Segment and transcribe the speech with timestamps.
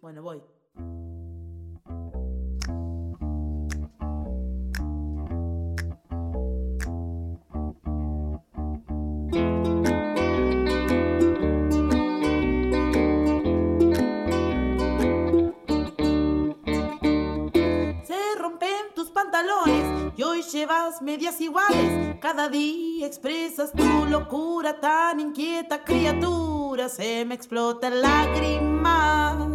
[0.00, 0.42] Bueno, voy.
[18.04, 22.18] Se rompen tus pantalones y hoy llevas medias iguales.
[22.20, 26.88] Cada día expresas tu locura tan inquieta, criatura.
[26.88, 29.51] Se me explota lágrima.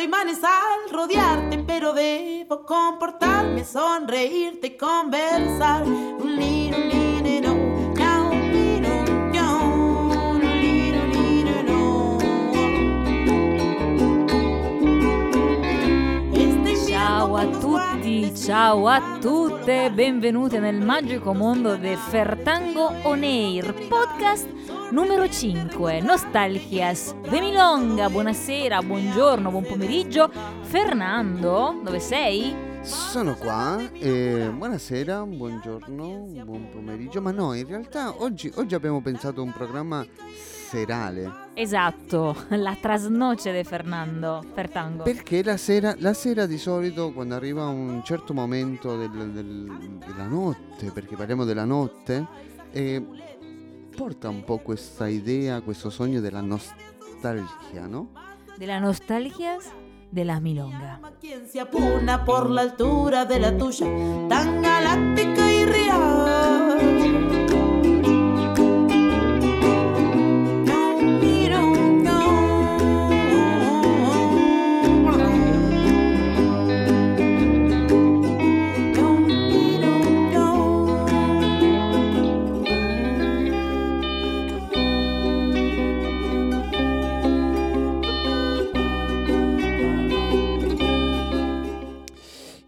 [0.00, 5.84] Siento imanes al rodearte, pero debo comportarme, sonreírte y conversar.
[16.86, 24.48] Ciao a tutti, ciao a tutte, benvenute nel magico mondo del Fertango On Air, podcast
[24.90, 28.08] numero 5, Nostalgias de Milonga.
[28.08, 30.30] Buonasera, buongiorno, buon pomeriggio.
[30.62, 32.68] Fernando, dove sei?
[32.82, 36.06] Sono qua, e buonasera, buongiorno,
[36.44, 42.34] buon pomeriggio, ma no, in realtà oggi, oggi abbiamo pensato a un programma serale, Esatto,
[42.56, 45.02] la trasnoce di Fernando, Fertango.
[45.02, 50.26] perché la sera, la sera di solito quando arriva un certo momento del- del- della
[50.26, 52.26] notte, perché parliamo della notte,
[52.70, 53.04] eh,
[54.00, 58.12] porta un po' questa idea, questo sogno della nostalgia, no?
[58.56, 59.70] Della Nostalgias
[60.10, 60.94] de la Milonga.
[60.94, 63.84] llama quien se apuna por la altura de la tuya,
[64.26, 67.29] tan galáctica y real.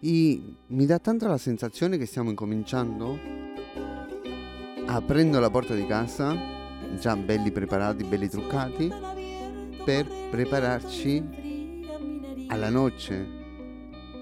[0.05, 3.17] E mi dà tanta la sensazione che stiamo incominciando
[4.85, 6.35] aprendo la porta di casa,
[6.99, 8.91] già belli preparati, belli truccati,
[9.85, 11.23] per prepararci
[12.47, 13.27] alla noce,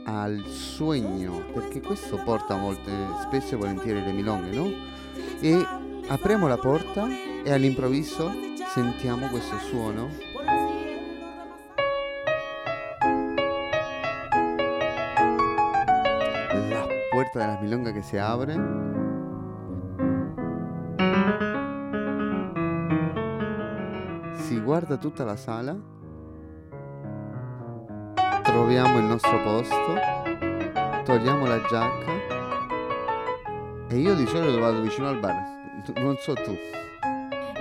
[0.05, 2.91] al sogno, perché questo porta molte,
[3.23, 4.71] spesso e volentieri le milonghe, no?
[5.39, 5.65] E
[6.07, 7.07] apriamo la porta
[7.43, 8.31] e all'improvviso
[8.71, 10.09] sentiamo questo suono
[17.41, 18.53] de la milonga que se abre.
[24.35, 25.75] Si guarda tutta la sala,
[28.44, 29.94] troviamo il nostro posto,
[31.03, 32.12] togliamo la giacca
[33.88, 35.35] e io di solito vado vicino al bar,
[35.96, 36.56] non so tu.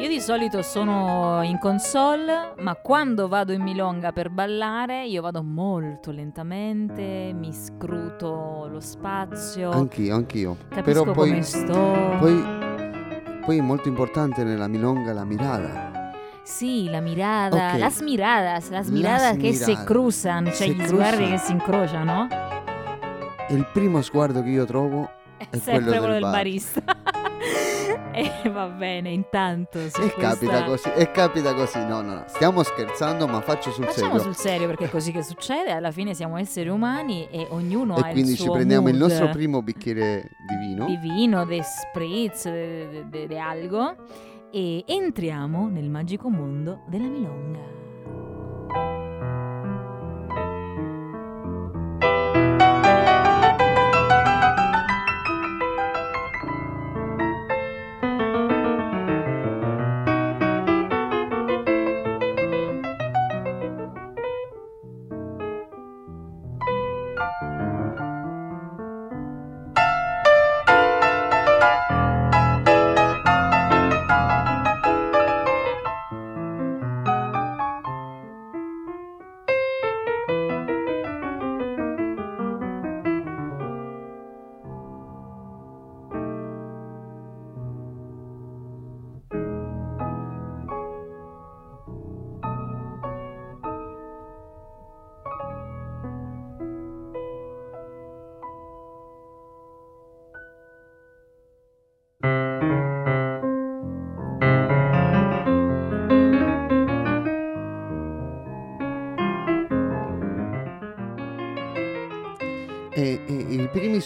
[0.00, 5.42] Io di solito sono in console, ma quando vado in milonga per ballare, io vado
[5.42, 10.56] molto lentamente, mi scruto lo spazio, Anch'io, anch'io.
[10.70, 12.16] capisco Però poi, come sto.
[12.18, 12.42] poi,
[13.44, 16.12] poi è molto importante nella milonga la mirada.
[16.44, 17.78] Sì, la mirada, Ok.
[17.78, 19.84] las miradas, las miradas che si miradas.
[19.84, 21.30] cruzan, cioè Se gli sguardi cruzan.
[21.32, 22.28] che si incrociano.
[23.50, 26.30] Il primo sguardo che io trovo È È sempre quello quello del del bar.
[26.32, 26.82] barista.
[28.12, 31.78] E va bene, intanto E questa- capita così, e capita così.
[31.78, 34.20] No, no, no, stiamo scherzando, ma faccio sul Facciamo serio.
[34.32, 38.06] sul serio perché è così che succede, alla fine siamo esseri umani e ognuno ha
[38.06, 40.86] e il quindi suo ci prendiamo il mood nostro primo bicchiere di vino.
[40.86, 43.94] di vino, di spritz, di algo
[44.52, 47.58] e entriamo nel magico mondo della milonga.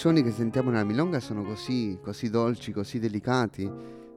[0.05, 3.71] Suoni che sentiamo nella milonga sono così, così dolci, così delicati.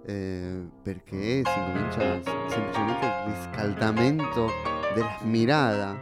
[0.05, 4.47] eh, perché si comincia semplicemente il riscaldamento
[4.93, 5.97] della mirada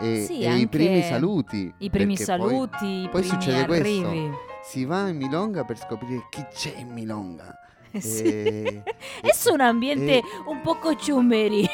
[0.00, 1.70] e, Sì, e i primi saluti.
[1.76, 4.06] I primi perché poi saluti, i poi primi succede questo.
[4.08, 4.30] arrivi.
[4.64, 7.54] si va in Milonga per scoprire chi c'è in Milonga.
[7.98, 8.86] Sì.
[9.20, 11.68] E, È su un ambiente e- un poco ciumerio.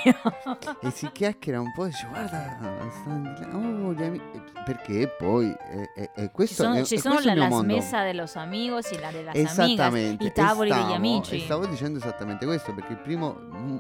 [0.81, 2.57] e si chiacchiera un po' e dice guarda,
[2.91, 4.21] stanno oh, gli ami-"
[4.65, 7.75] Perché poi è, è- è Ci questo, sono, è, ci sono questo la, mondo.
[7.75, 11.37] mesa de los amigos y la de las amigas, i tavoli e degli stavo- amici.
[11.37, 13.77] E stavo dicendo esattamente questo perché il primo mm,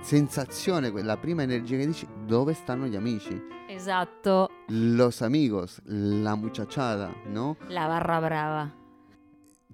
[0.00, 3.40] sensazione, la prima energia che dici, dove stanno gli amici?
[3.68, 7.56] Esatto, Los amigos, la muchachada, no?
[7.68, 8.70] la barra brava.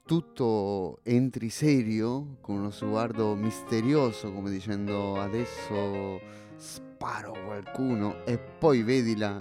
[0.05, 6.21] Tutto entri serio, con uno sguardo misterioso, come dicendo adesso
[6.57, 9.41] sparo qualcuno, e poi vedi la-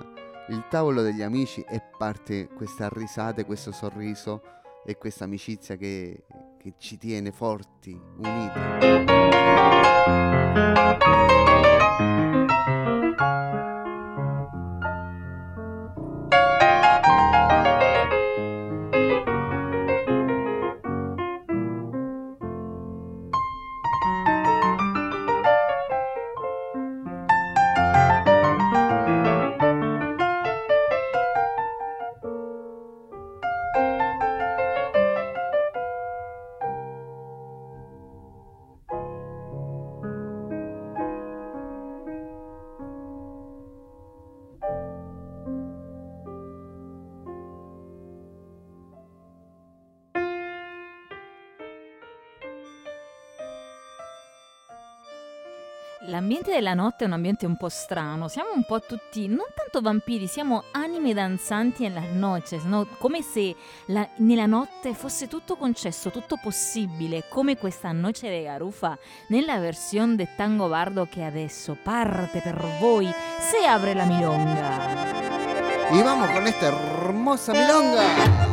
[0.50, 4.44] il tavolo degli amici e parte questa risata, questo sorriso
[4.86, 6.26] e questa amicizia che,
[6.58, 8.60] che ci tiene forti, uniti.
[56.06, 59.82] L'ambiente della notte è un ambiente un po' strano, siamo un po' tutti, non tanto
[59.82, 62.88] vampiri, siamo anime danzanti en las noches, no?
[62.98, 63.56] come se
[63.88, 70.16] la- nella notte fosse tutto concesso, tutto possibile, come questa Noce de Garufa nella versione
[70.16, 73.08] del tango bardo che adesso parte per voi,
[73.40, 75.10] se apre la milonga.
[75.92, 78.51] Y vamos con esta hermosa milonga.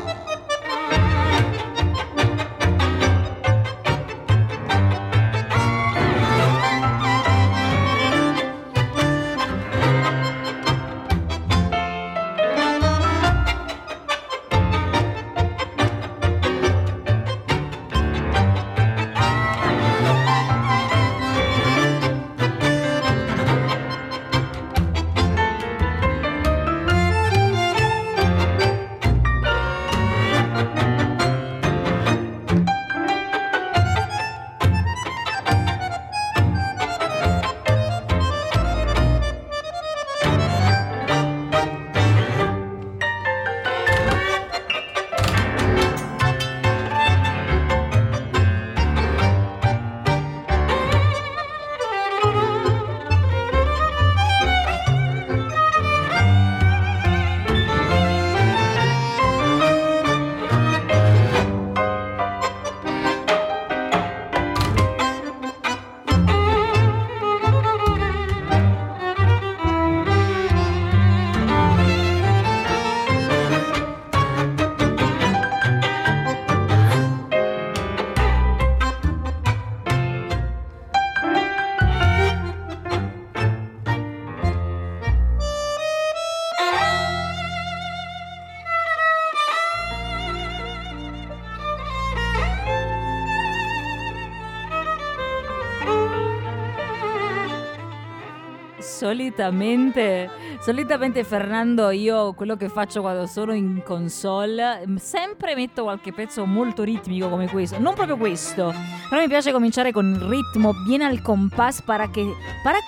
[98.98, 100.28] Solitamente,
[100.58, 106.82] solitamente Fernando, io quello che faccio quando sono in console, sempre metto qualche pezzo molto
[106.82, 107.78] ritmico come questo.
[107.78, 108.74] Non proprio questo,
[109.08, 112.10] però mi piace cominciare con il ritmo bien al compás para,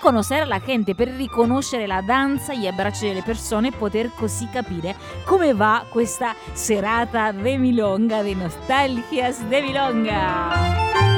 [0.02, 4.96] conoscere la gente, per riconoscere la danza, gli abbracci delle persone e poter così capire
[5.24, 11.09] come va questa serata de Milonga, de nostalgias de Milonga.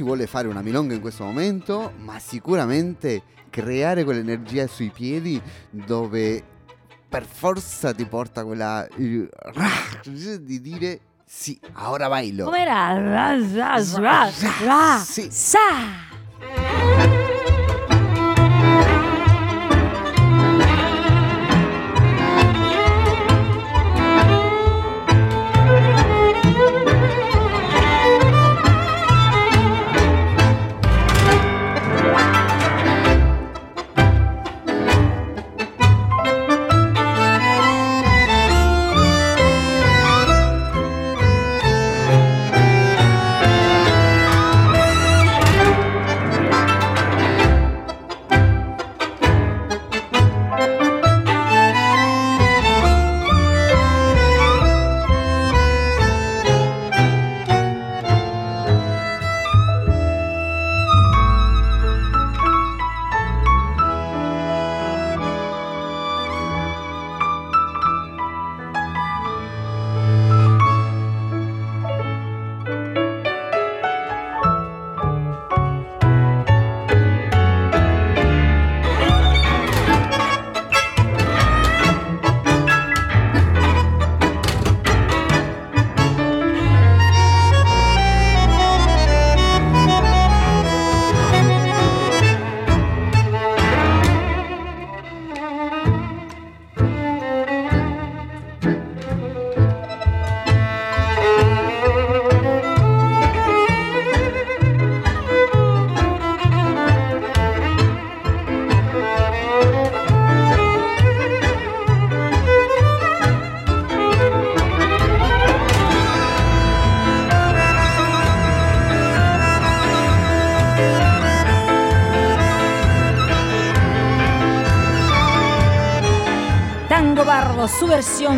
[0.00, 5.38] Si vuole fare una milonga in questo momento, ma sicuramente creare quell'energia sui piedi
[5.68, 6.42] dove
[7.06, 12.46] per forza ti porta quella di dire sì, ora bailo.
[12.46, 12.94] Com'era?
[12.94, 14.30] Ra, ra, ra,
[14.64, 15.28] ra, Sì.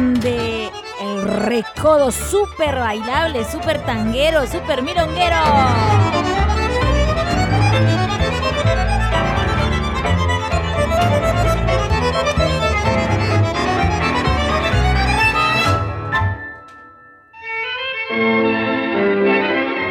[0.02, 5.36] Versión de El Recodo, super bailable, super tanguero, super milonguero.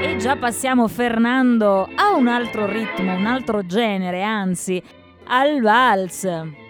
[0.03, 4.81] E già passiamo, Fernando, a un altro ritmo, un altro genere, anzi,
[5.27, 6.60] al vals.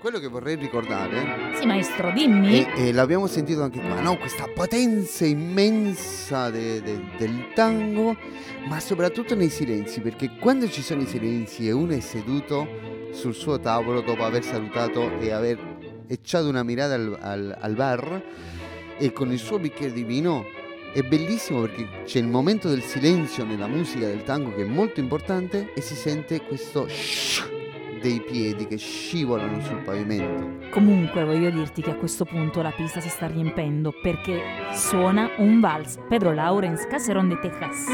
[0.00, 2.64] Quello che vorrei ricordare, Sì, maestro, dimmi.
[2.74, 4.16] e, e l'abbiamo sentito anche qua, no?
[4.16, 8.16] questa potenza immensa de- de- del tango,
[8.66, 12.66] ma soprattutto nei silenzi, perché quando ci sono i silenzi e uno è seduto
[13.12, 15.58] sul suo tavolo dopo aver salutato e aver
[16.06, 18.22] ecciato una mirata al, al- al bar
[18.98, 20.46] e con il suo bicchiere di vino,
[20.94, 24.98] è bellissimo perché c'è il momento del silenzio nella musica del tango che è molto
[24.98, 27.58] importante e si sente questo shh
[28.00, 30.68] dei piedi che scivolano sul pavimento.
[30.70, 34.40] Comunque voglio dirti che a questo punto la pista si sta riempendo perché
[34.72, 35.98] suona un vals.
[36.08, 37.86] Pedro Laurens, Caserón de Texas.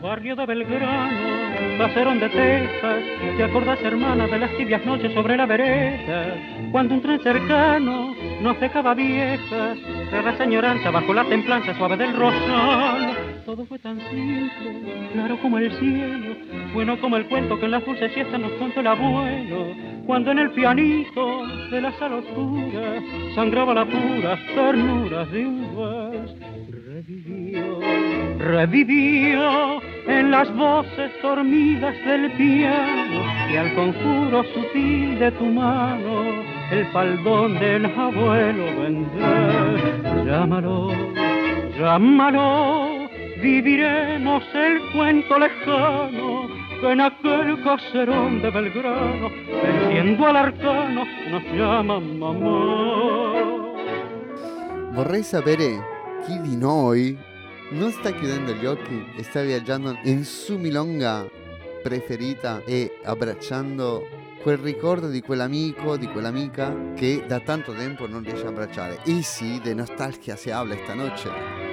[0.00, 3.04] Barrio de Belgrano, caserón de Texas,
[3.36, 6.34] ¿te acordás, hermana, de las tibias noches sobre la vereda?
[6.72, 9.78] Cuando un tren cercano nos dejaba viejas,
[10.10, 13.19] de la señoranza bajo la templanza suave del rosal.
[13.50, 16.36] Todo fue tan simple, claro como el cielo,
[16.72, 19.74] bueno como el cuento que en las dulces siestas nos contó el abuelo.
[20.06, 23.02] Cuando en el pianito de la sala oscura
[23.34, 26.32] sangraba la pura ternura de un vals.
[26.86, 27.80] Revivió,
[28.38, 36.24] revivió en las voces dormidas del piano y al conjuro sutil de tu mano
[36.70, 40.24] el faldón del abuelo vendrá.
[40.24, 40.92] Llámalo,
[41.76, 42.99] llámalo,
[43.40, 46.48] viviremos el cuento lejano
[46.80, 49.30] que en aquel caserón de Belgrano,
[49.62, 53.00] venciendo al arcano, nos llama mamá.
[54.92, 55.78] Vorrei sapere
[56.24, 57.16] chi di noi
[57.70, 61.28] non sta chiudendo gli occhi e sta viaggiando in su milonga
[61.82, 64.06] preferita e abbracciando
[64.42, 69.00] quel ricordo di quell'amico, di quell'amica che da tanto tempo non riesce a abbracciare.
[69.04, 71.69] E sì, de nostalgia se habla esta noche.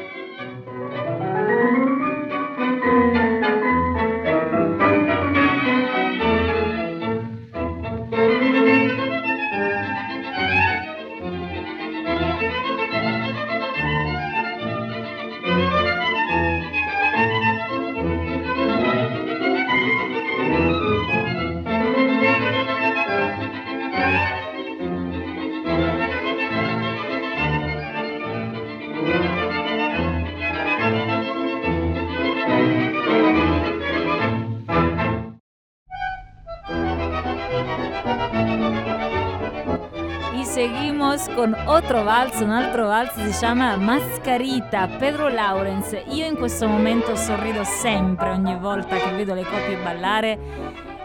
[41.68, 45.96] Otro vals, un altro vals si chiama Mascarita, Pedro Laurens.
[46.10, 50.38] Io in questo momento sorrido sempre ogni volta che vedo le coppie ballare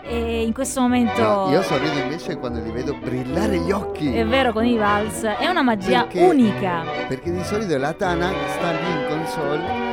[0.05, 1.21] e in questo momento...
[1.23, 4.15] No, io sorrido invece quando li vedo brillare gli occhi.
[4.15, 6.83] È vero, con i vals, è una magia Perché- unica.
[7.09, 9.91] Perché di solito la Tana sta lì in console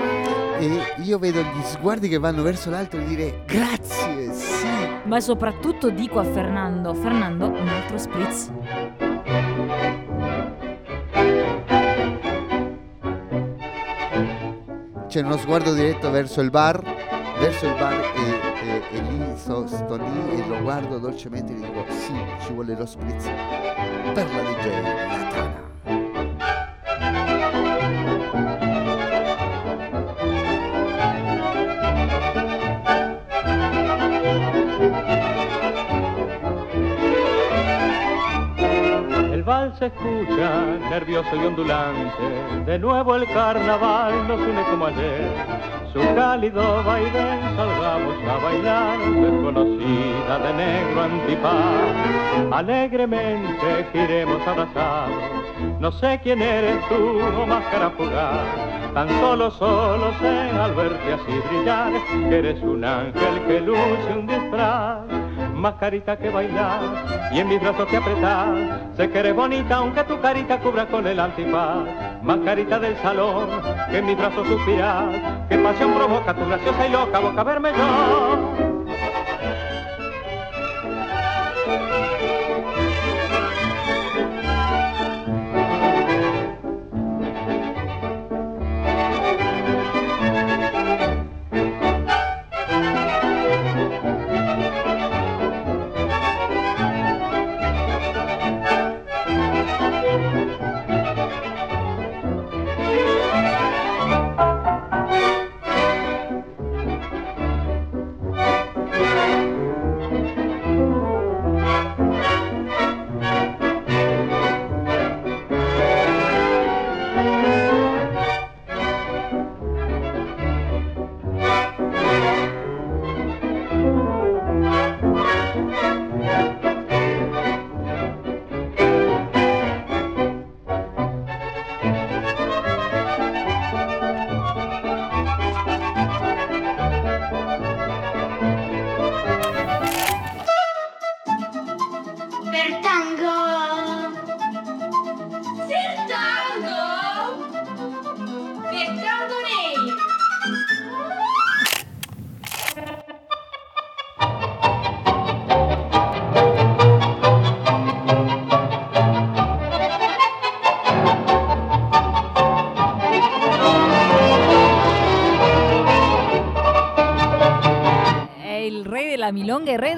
[0.60, 4.68] e io vedo gli sguardi che vanno verso l'alto e dire grazie, sì.
[5.04, 8.52] Ma soprattutto dico a Fernando, Fernando, un altro spritz.
[15.10, 16.80] C'è uno sguardo diretto verso il bar,
[17.40, 21.56] verso il bar e, e- e lì sto, sto lì e lo guardo dolcemente e
[21.56, 22.14] gli dico sì,
[22.46, 23.24] ci vuole lo spritz
[24.14, 24.66] per la DJ,
[25.08, 25.69] la Tana.
[39.80, 42.24] Se escucha, nervioso y ondulante.
[42.66, 45.32] De nuevo el carnaval nos une como ayer.
[45.94, 52.52] Su cálido vaivén salgamos a bailar, desconocida de negro antifaz.
[52.52, 55.24] Alegremente giremos abrazados.
[55.80, 58.94] No sé quién eres tú o máscara fugaz.
[58.94, 61.94] Tan solo, solo sé al verte así brillar
[62.30, 65.09] que eres un ángel que luce un disfraz
[65.60, 66.80] mascarita que bailar
[67.32, 68.90] y en mis brazos te apretar.
[68.96, 71.86] Sé que eres bonita aunque tu carita cubra con el antifaz.
[72.24, 73.50] Mascarita del salón
[73.90, 75.06] que en mis brazos suspiras.
[75.50, 78.69] Qué pasión provoca tu graciosa y loca boca verme yo.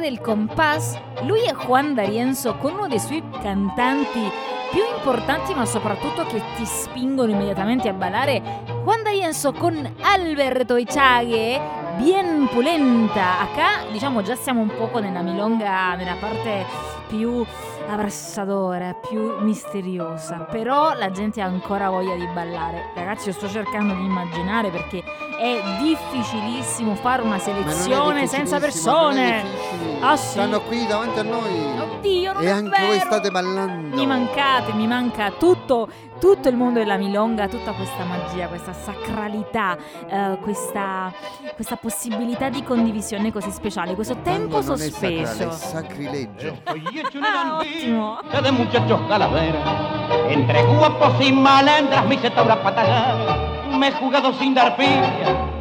[0.01, 0.99] Milonga, il del compass.
[1.23, 4.19] Lui è Juan D'Arienzo con uno dei suoi cantanti
[4.71, 8.63] più importanti, ma soprattutto che ti spingono immediatamente a ballare.
[8.83, 11.59] Juan D'Arienzo con Alberto Echaghe,
[11.97, 13.39] bien pulenta.
[13.39, 16.65] Acá, diciamo, già siamo un poco nella milonga, nella parte
[17.07, 17.45] più
[17.87, 20.47] abrassadora, più misteriosa.
[20.49, 22.91] Però la gente ha ancora voglia di ballare.
[22.95, 25.03] Ragazzi, io sto cercando di immaginare perché
[25.41, 29.43] è difficilissimo fare una selezione senza persone.
[29.99, 30.33] Ah, sì?
[30.33, 31.79] Stanno qui davanti a noi.
[31.79, 32.85] Oddio, non e è anche vero.
[32.85, 33.95] voi state ballando.
[33.95, 39.75] Mi mancate, mi manca tutto, tutto il mondo della milonga, tutta questa magia, questa sacralità,
[40.07, 41.11] eh, questa,
[41.55, 45.49] questa possibilità di condivisione così speciale, questo tempo Tango non è sacrale, sospeso.
[45.49, 46.57] è sacrilegio.
[46.67, 48.19] Un Ah, ottimo.
[48.43, 49.67] de muchachos calaveras.
[50.29, 53.60] Entre guapos y malandras tablas patagar.
[53.77, 55.09] Me he jugado sin dar pilla.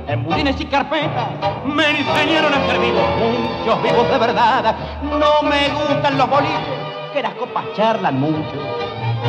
[0.06, 1.28] En budines y carpetas
[1.64, 3.00] me enseñaron a ser vivo.
[3.18, 4.74] Muchos vivos de verdad.
[5.02, 6.78] No me gustan los boliches,
[7.12, 8.56] que las copas charlan mucho.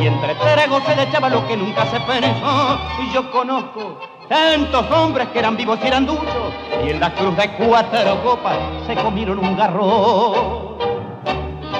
[0.00, 2.78] Y entre tragos se le echaba lo que nunca se pensó.
[3.02, 6.52] Y yo conozco tantos hombres que eran vivos y eran duchos.
[6.84, 10.78] Y en la cruz de cuatro copas se comieron un garro.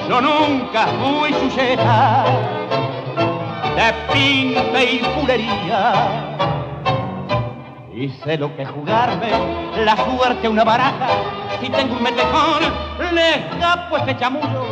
[0.07, 2.25] Yo nunca fui sujeta
[3.75, 6.62] de pinta y pulería.
[7.95, 9.29] Y sé lo que jugarme
[9.85, 11.07] la suerte una baraja.
[11.61, 12.63] Si tengo un metejón,
[13.13, 14.65] le escapo ese chamullo.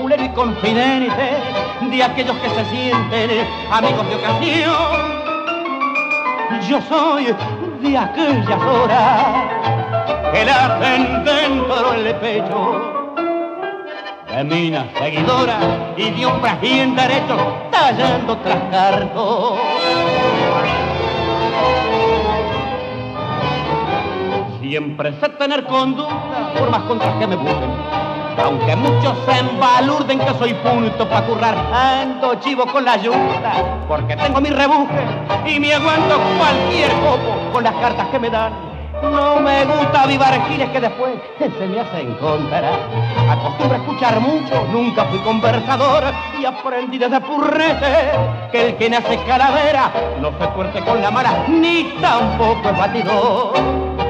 [0.00, 1.32] Pulero y confidente
[1.90, 5.18] de aquellos que se sienten amigos de ocasión.
[6.68, 7.34] Yo soy
[7.82, 9.24] de aquellas horas
[10.32, 12.94] que la hacen dentro del pecho
[14.28, 15.64] de minas seguidoras
[15.96, 17.40] y de hombres bien derechos
[17.72, 19.77] tallando tras cartón.
[24.68, 27.70] Siempre sé tener conducta por más contras que me busquen.
[28.44, 34.14] Aunque muchos se embalurden que soy punto para currar, ando chivo con la ayuda, porque
[34.14, 35.06] tengo mi rebuje
[35.46, 38.52] y me aguanto cualquier copo con las cartas que me dan.
[39.00, 42.70] No me gusta avivar giles que después se me hacen contra.
[43.30, 46.04] Acostumbro a escuchar mucho, nunca fui conversador
[46.38, 48.10] y aprendí desde purrete
[48.52, 54.07] que el que nace calavera no se fuerte con la mala ni tampoco es batidor.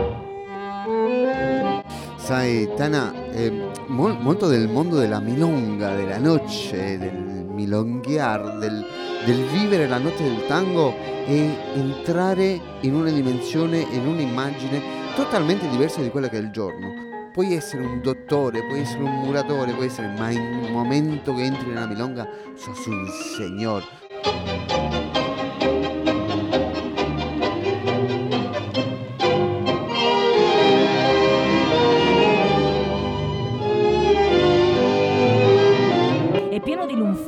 [2.29, 3.51] Sai, Tana, eh,
[3.87, 8.85] mol- molto del mondo della milonga, della noce, del milonghiar, del,
[9.25, 14.83] del vivere la notte del tango e entrare in una dimensione, in un'immagine
[15.17, 17.31] totalmente diversa di quella che è il giorno.
[17.33, 21.45] Puoi essere un dottore, puoi essere un muratore, puoi essere, ma in un momento che
[21.45, 23.07] entri nella milonga sos un
[23.39, 23.83] signor.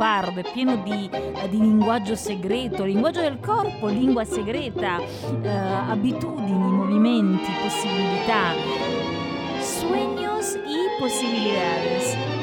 [0.01, 6.51] Lunfardo, è pieno di, eh, di linguaggio segreto, linguaggio del corpo, lingua segreta, eh, abitudini,
[6.51, 8.55] movimenti, possibilità.
[9.61, 12.40] Sueños y posibilidades.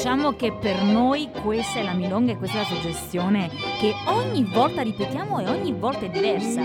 [0.00, 4.48] Diciamo che per noi questa è la milonga e questa è la suggestione che ogni
[4.50, 6.62] volta ripetiamo e ogni volta è diversa.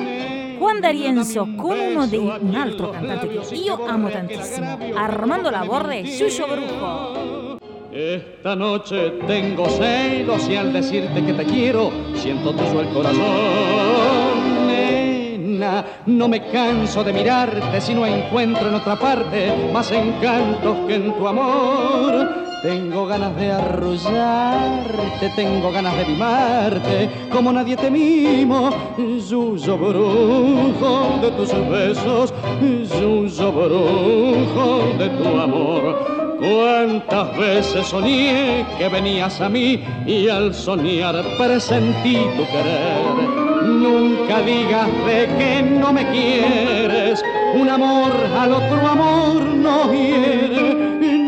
[0.58, 6.06] Quando Rienzo con uno dei, un altro cantante che io amo tantissimo, Armando Laborre e
[6.06, 7.58] Shusho Brujo.
[7.91, 14.65] Esta noche tengo celos y al decirte que te quiero, siento tuyo el corazón.
[14.65, 20.95] Nena, no me canso de mirarte si no encuentro en otra parte más encantos que
[20.95, 22.44] en tu amor.
[22.65, 28.71] Tengo ganas de arrullarte, tengo ganas de mimarte, como nadie te mimo.
[28.97, 36.38] Yuyo brujo de tus besos, yuyo brujo de tu amor.
[36.39, 43.63] Cuántas veces soñé que venías a mí y al soñar presentí tu querer.
[43.63, 47.23] Nunca digas de que no me quieres,
[47.54, 50.74] un amor al otro amor no hiere.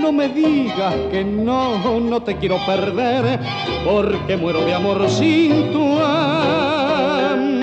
[0.08, 3.42] No me digas que no, no te quiero perder,
[3.84, 7.58] porque muero de amor sin tu amor.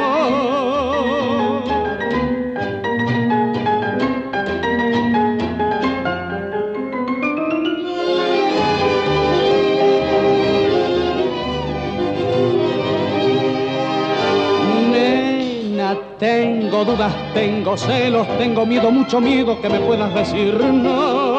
[14.92, 21.33] Nena, tengo dudas, tengo celos, tengo miedo, mucho miedo que me puedas decir no.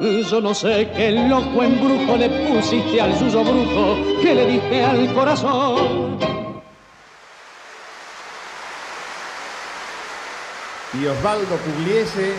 [0.00, 5.14] Yo no sé qué loco embrujo le pusiste al suyo brujo que le diste al
[5.14, 6.18] corazón.
[10.92, 12.34] Y Osvaldo Pugliese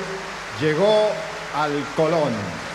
[0.61, 1.09] llegó
[1.55, 2.66] al Colón.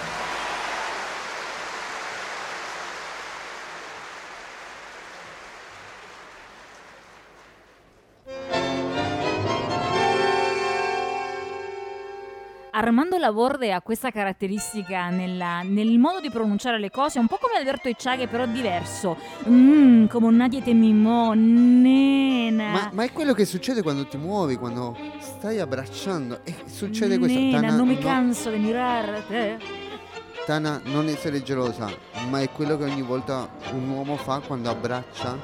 [12.82, 17.56] Armando Laborde ha questa caratteristica nella- nel modo di pronunciare le cose, un po' come
[17.56, 19.16] Alberto Icciaghe, però diverso.
[19.48, 22.70] Mm, come un Nadia Temimò, nena.
[22.72, 26.40] Ma, ma è quello che succede quando ti muovi, quando stai abbracciando.
[26.42, 27.38] E succede questo.
[27.38, 29.64] Nena, Tana, non mi no- canso di mirarti.
[30.44, 31.88] Tana, non essere gelosa,
[32.30, 35.38] ma è quello che ogni volta un uomo fa quando abbraccia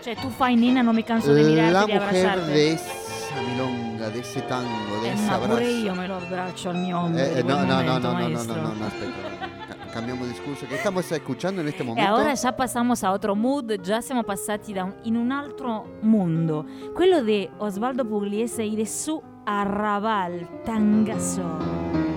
[0.00, 3.87] Cioè, tu fai nena, non mi canso di mirarti, la di mujer de esa milonga,
[4.08, 5.76] de ese tango, de Eh, ese ma pure abbraccio.
[5.76, 7.20] io me lo abbraccio al mio ombro.
[7.22, 9.46] Eh, di eh, no, no, no, momento, no, no, no, no, no, no, aspetta.
[9.66, 10.66] Ca- cambiamo discorso.
[10.66, 12.12] Che estamos escuchando en este E momento?
[12.14, 16.64] ora già passamos a otro mood, già siamo passati da un- in un altro mondo,
[16.94, 22.07] quello di Osvaldo Pugliese e di su Arrabal Tangaso.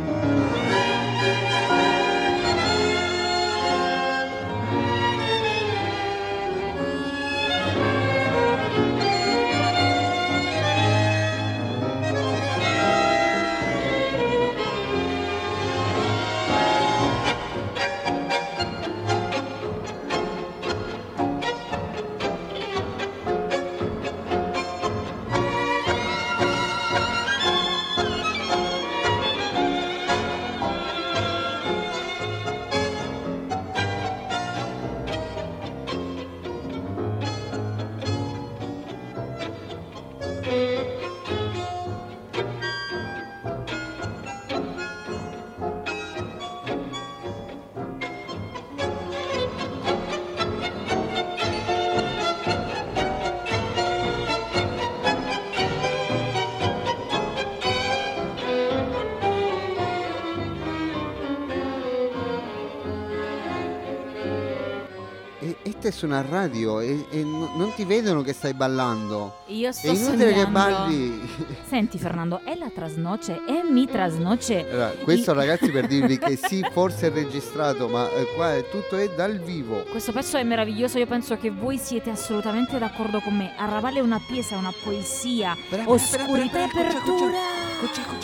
[66.06, 69.38] Una radio e, e no- non ti vedono che stai ballando.
[69.48, 70.52] Io sto È inutile che sognando.
[70.52, 71.30] balli.
[71.68, 74.68] Senti Fernando, è la trasnoce e mi trasnoce.
[74.70, 78.66] Allora, questo I- ragazzi per dirvi che sì, forse è registrato, ma eh, qua è
[78.70, 79.84] tutto è dal vivo.
[79.90, 83.54] Questo pezzo è meraviglioso, io penso che voi siete assolutamente d'accordo con me.
[83.58, 87.38] Arrabal è una pieza, è una poesia, Brava, oscurità e brava, brava, brava, apertura.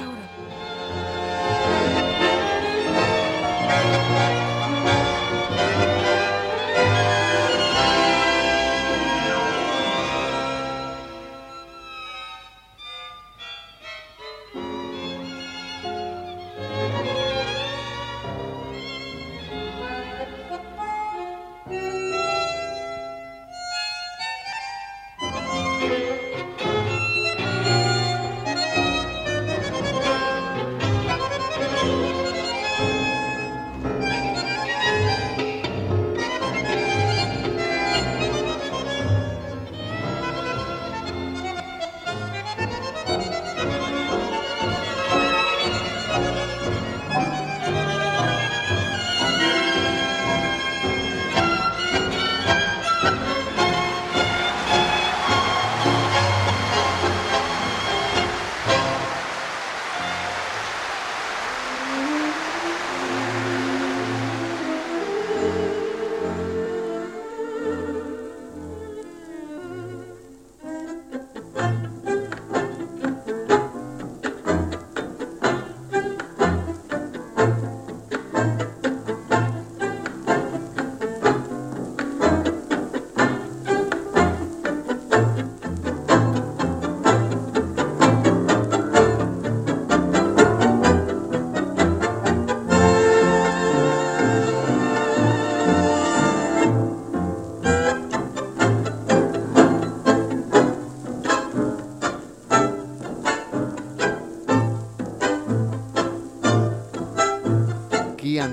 [0.07, 0.35] Ora.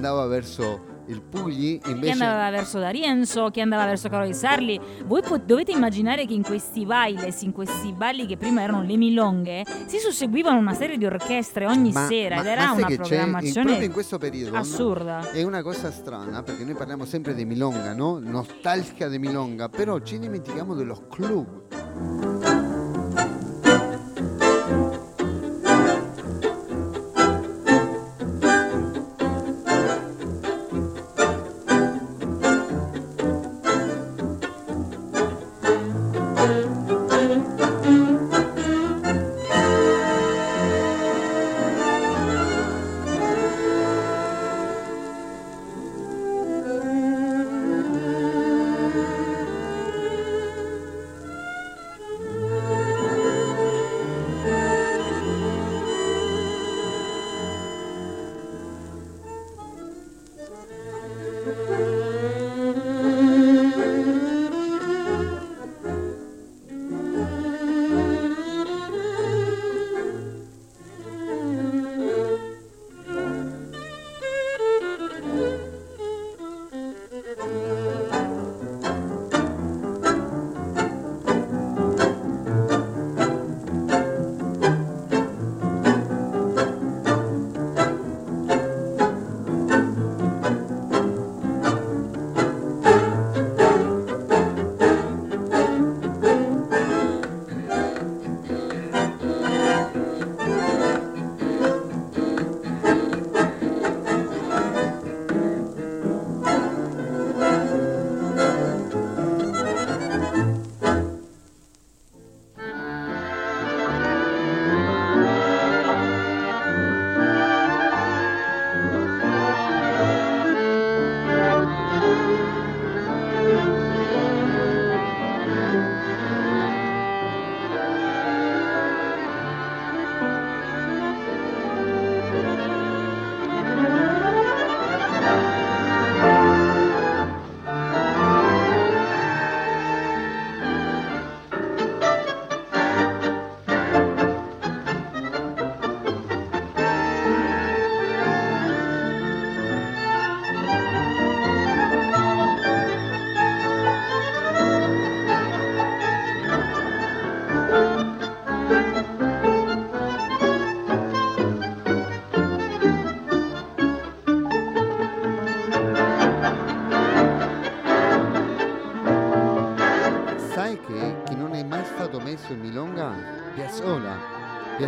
[0.05, 4.79] Andava verso il Pugli Chi invece andava verso D'Arienzo, chi andava verso Carlo di Sarli.
[5.05, 8.97] Voi po- dovete immaginare che in questi bailes, in questi balli che prima erano le
[8.97, 13.67] milonghe, si susseguivano una serie di orchestre ogni Ma- sera ma- ed era una programmazione
[13.67, 14.59] proprio in questo periodo no?
[14.59, 15.31] assurda.
[15.31, 18.19] È una cosa strana perché noi parliamo sempre di Milonga, no?
[18.19, 22.34] Nostalgia di Milonga, però ci dimentichiamo dello club.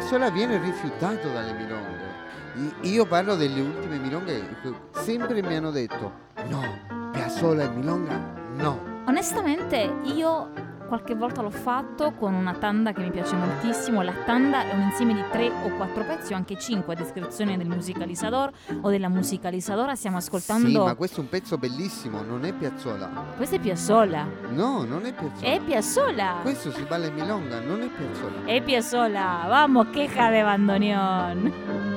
[0.07, 2.79] Piazzola viene rifiutato dalle milonghe.
[2.83, 6.12] Io parlo delle ultime milonghe che sempre mi hanno detto
[6.47, 8.16] no, Piazzola e milonga
[8.55, 9.03] no.
[9.09, 10.53] Onestamente io
[10.87, 14.03] qualche volta l'ho fatto con una tanda che mi piace moltissimo.
[14.03, 17.57] La tanda è un insieme di tre o quattro pezzi o anche cinque a descrizione
[17.57, 19.94] del musicalizzador o della musicalizzadora.
[19.94, 20.68] Stiamo ascoltando...
[20.68, 23.11] Sì, ma questo è un pezzo bellissimo, non è Piazzola.
[23.37, 24.27] Questa è Piazzola.
[24.51, 25.46] No, non è Piazzola.
[25.46, 26.37] È Piazzola.
[26.42, 28.44] Questo si balla in milonga, non è Piazzola.
[28.44, 29.44] È Piazzola.
[29.49, 31.95] Vamos, queja de bandoneón.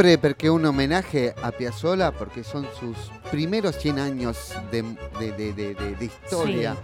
[0.00, 2.96] Siempre porque un homenaje a Piazzolla, porque son sus
[3.30, 4.80] primeros 100 años de,
[5.18, 6.74] de- de- de- de- de historia,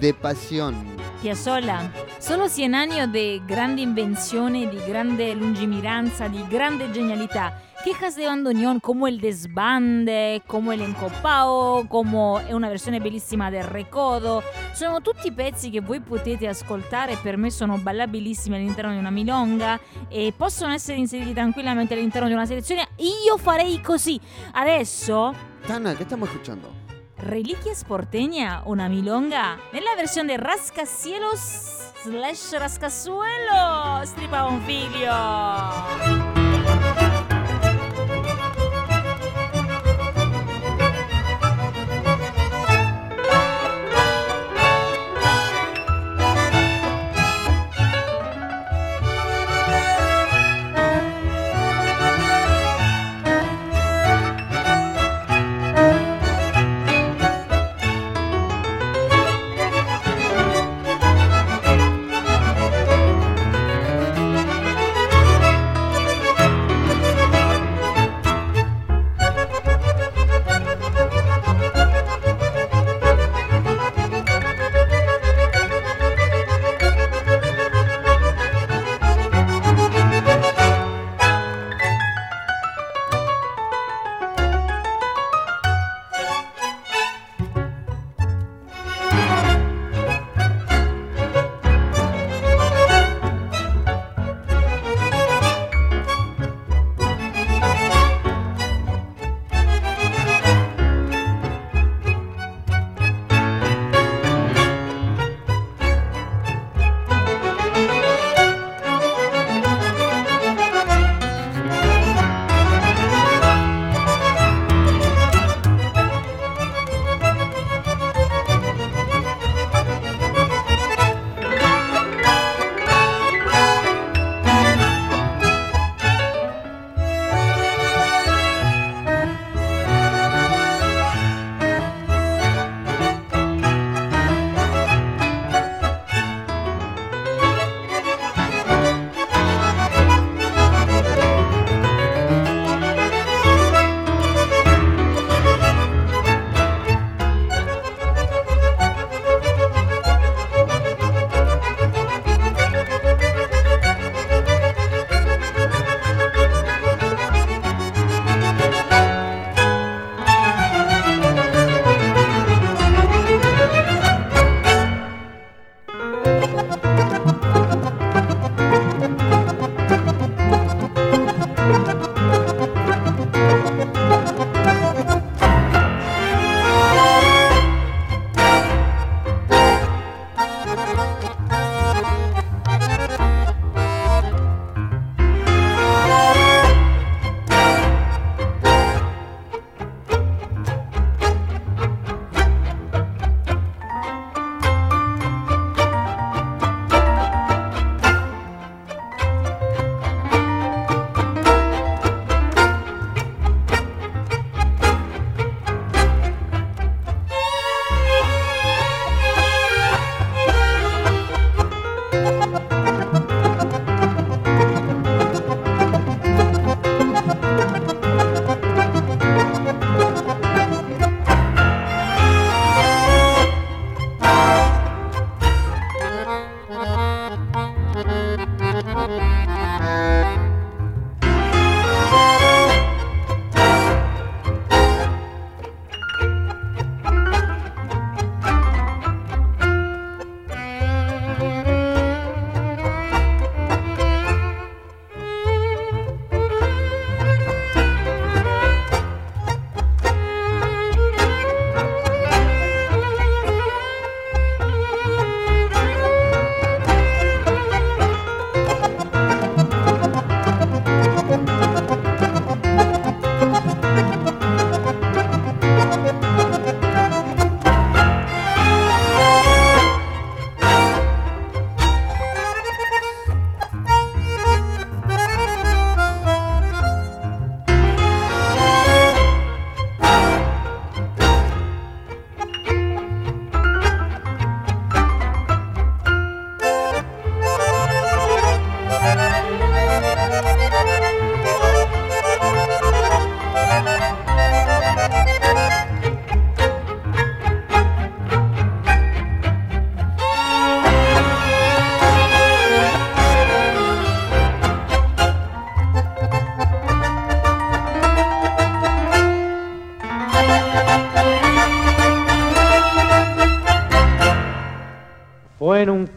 [0.00, 0.76] de pasión.
[1.20, 7.60] Piazzolla, solo 100 anni di grande invenzione, di grande lungimiranza, di grande genialità.
[7.82, 13.64] Quejas de bandoneón como el desbande, como el encopao, como è una versione bellissima del
[13.64, 14.42] recodo.
[14.74, 19.80] Sono tutti pezzi che voi potete ascoltare, per me sono ballabilissimi all'interno di una milonga
[20.08, 22.86] e possono essere inseriti tranquillamente all'interno di una selezione.
[22.96, 24.20] Io farei così.
[24.52, 25.34] Adesso
[25.66, 26.70] Tana, ¿qué estamos escuchando?
[27.16, 36.29] Reliquias Porteña, una milonga, nella versione Rascacielos slash Rascasuelo, stripa un figlio.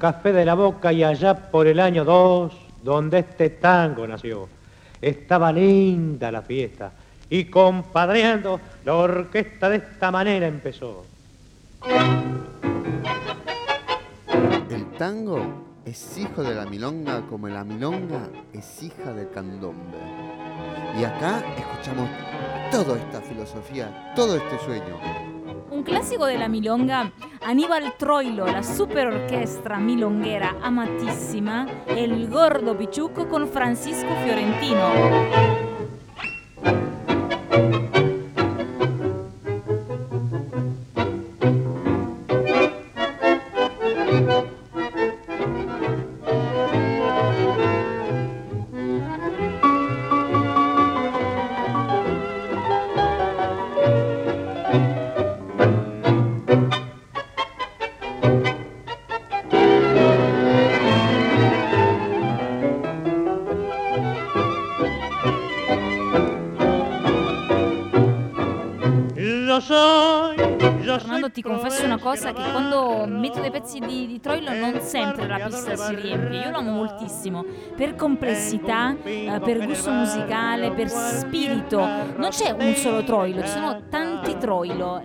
[0.03, 2.51] Café de la Boca y allá por el año 2
[2.83, 4.49] donde este tango nació.
[5.01, 6.91] Estaba linda la fiesta
[7.29, 11.05] y compadreando la orquesta de esta manera empezó.
[14.69, 15.39] El tango
[15.85, 19.99] es hijo de la milonga como la milonga es hija del candombe.
[20.99, 22.09] Y acá escuchamos
[22.71, 25.32] toda esta filosofía, todo este sueño.
[25.73, 27.11] Un clásico de la milonga,
[27.41, 34.91] Aníbal Troilo, la super orquestra milonguera amatissima, El Gordo Pichuco con Francisco Fiorentino.
[72.13, 76.41] Cosa, che quando metto dei pezzi di, di Troilo non sempre la pista si riempie.
[76.41, 77.43] Io lo amo moltissimo,
[77.75, 81.79] per complessità, eh, per gusto musicale, per spirito.
[81.79, 85.03] Non c'è un solo Troilo, ci sono tanti Troilo.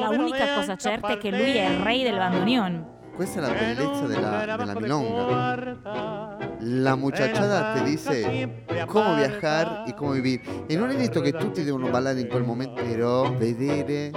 [0.00, 2.98] La unica cosa certa è che lui è il re del bandoneon.
[3.14, 6.38] Questa è la bellezza della, della milonga.
[6.60, 10.40] La muchachada te dice come viajar y cómo vivir.
[10.68, 14.10] E non è detto che tutti devono ballare in quel momento, però vedere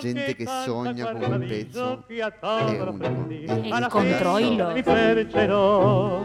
[0.00, 3.52] gente che sogna con quel pezzo è unico.
[3.52, 4.72] E il controllo.
[4.72, 6.22] mi.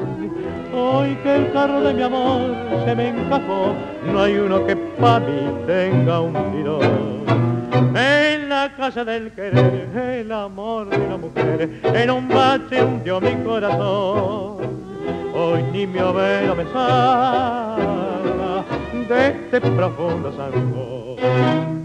[0.73, 2.55] Hoy que el carro de mi amor
[2.85, 7.95] se me encajó, no hay uno que pa' mí tenga un tirón.
[7.95, 13.35] En la casa del querer, el amor de una mujer, en un bache hundió mi
[13.43, 14.57] corazón.
[15.33, 18.63] Hoy ni mi overo me salva
[19.09, 21.80] de este profundo sango.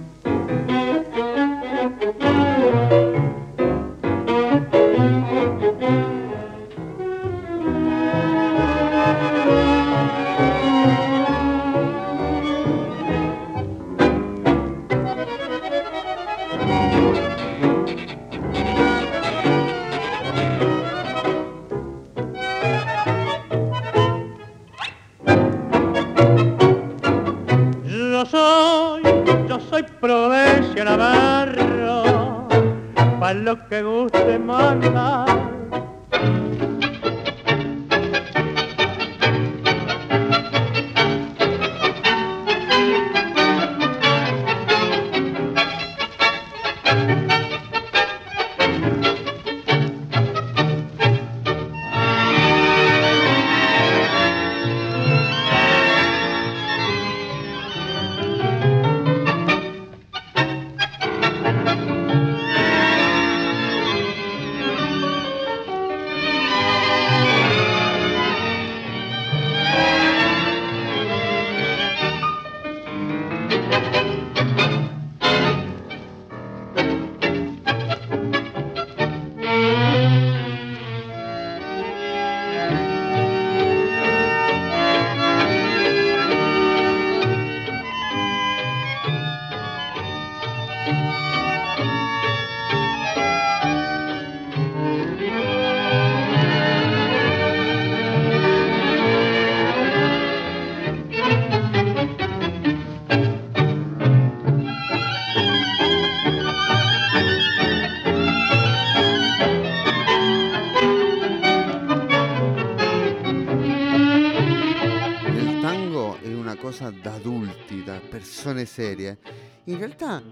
[118.16, 119.18] Persone serie.
[119.64, 120.22] In realtà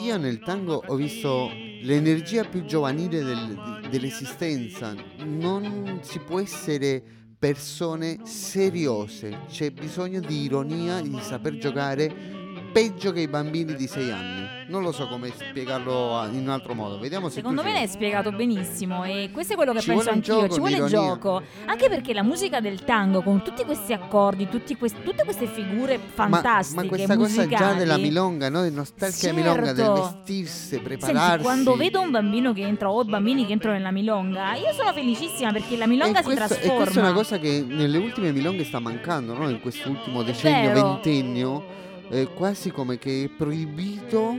[0.00, 1.50] io nel tango ho visto
[1.80, 4.94] l'energia più giovanile del- dell'esistenza.
[5.24, 7.02] Non si può essere
[7.38, 12.37] persone seriose, c'è bisogno di ironia, di saper giocare
[12.78, 14.46] peggio che i bambini di 6 anni.
[14.68, 16.98] Non lo so come spiegarlo in un altro modo.
[16.98, 20.10] Vediamo se Secondo me l'hai spiegato benissimo e questo è quello che Ci penso vuole
[20.10, 21.08] un anch'io, gioco, ci vuole un'ironia.
[21.08, 25.46] gioco, anche perché la musica del tango con tutti questi accordi, tutti questi- tutte queste
[25.46, 28.60] figure Ma, fantastiche, ma questa cosa già musicali, della milonga, no?
[28.62, 30.14] Del nostalgia milonga, del Certo.
[30.24, 31.26] vestirsi, prepararsi.
[31.28, 34.92] Senti, quando vedo un bambino che entra o bambini che entrano nella milonga, io sono
[34.92, 36.82] felicissima perché la milonga e, questo- si e trasforma.
[36.82, 39.48] questa è una cosa che nelle ultime milonghe sta mancando, no?
[39.48, 40.88] In quest'ultimo decennio, vero.
[40.92, 41.64] ventennio,
[42.10, 44.36] eh, quasi come che è proibito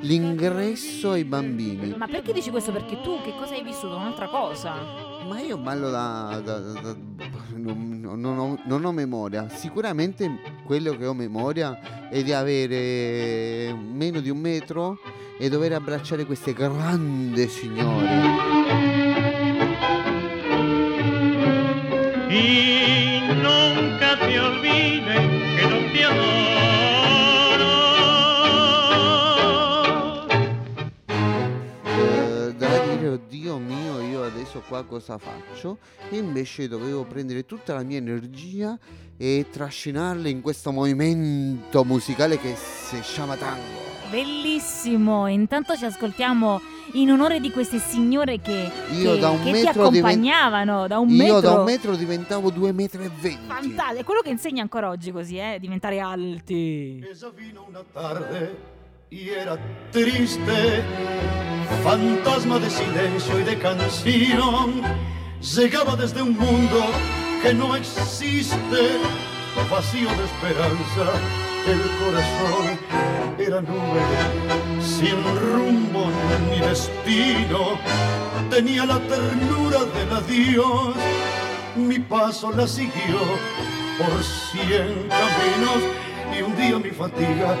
[0.00, 1.94] l'ingresso ai bambini.
[1.96, 2.72] Ma perché dici questo?
[2.72, 3.96] Perché tu che cosa hai vissuto?
[3.96, 4.74] Un'altra cosa.
[5.28, 6.40] Ma io ballo da...
[6.44, 6.96] da- da- da-
[7.54, 9.48] non, non ho, non ho memoria.
[9.48, 14.98] Sicuramente quello che ho memoria è di avere meno di un metro
[15.38, 18.10] e dover abbracciare queste grandi signore.
[22.30, 25.20] Y nunca te olvides
[25.56, 26.51] que no te adoro.
[34.52, 35.78] Adesso qua cosa faccio?
[36.10, 38.78] E invece dovevo prendere tutta la mia energia
[39.16, 43.90] e trascinarla in questo movimento musicale che si chiama tango.
[44.10, 45.26] Bellissimo.
[45.26, 46.60] Intanto ci ascoltiamo
[46.94, 51.08] in onore di queste signore che, Io che- da un che ti accompagnavano da un
[51.08, 51.40] Io metro.
[51.40, 53.46] da un metro diventavo due metri e venti.
[53.46, 54.00] Fantastico.
[54.00, 55.56] È quello che insegna ancora oggi così, eh?
[55.58, 57.02] Diventare alti.
[57.02, 58.80] Ella vino una tarde
[59.12, 59.58] y era
[59.90, 60.82] triste,
[61.84, 64.80] fantasma de silencio y de canción.
[65.54, 66.80] Llegaba desde un mundo
[67.42, 68.82] que no existe,
[69.70, 71.04] vacío de esperanza.
[71.66, 72.78] El corazón
[73.38, 76.10] era nube, sin rumbo
[76.50, 77.78] ni destino.
[78.48, 80.96] Tenía la ternura del adiós
[81.76, 83.20] mi paso la siguió
[83.98, 85.82] por cien caminos
[86.36, 87.56] y un día mi fatiga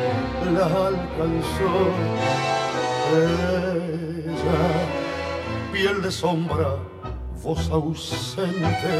[0.52, 1.92] la alcanzó.
[3.14, 4.60] Ella,
[5.72, 6.76] piel de sombra,
[7.42, 8.90] voz ausente.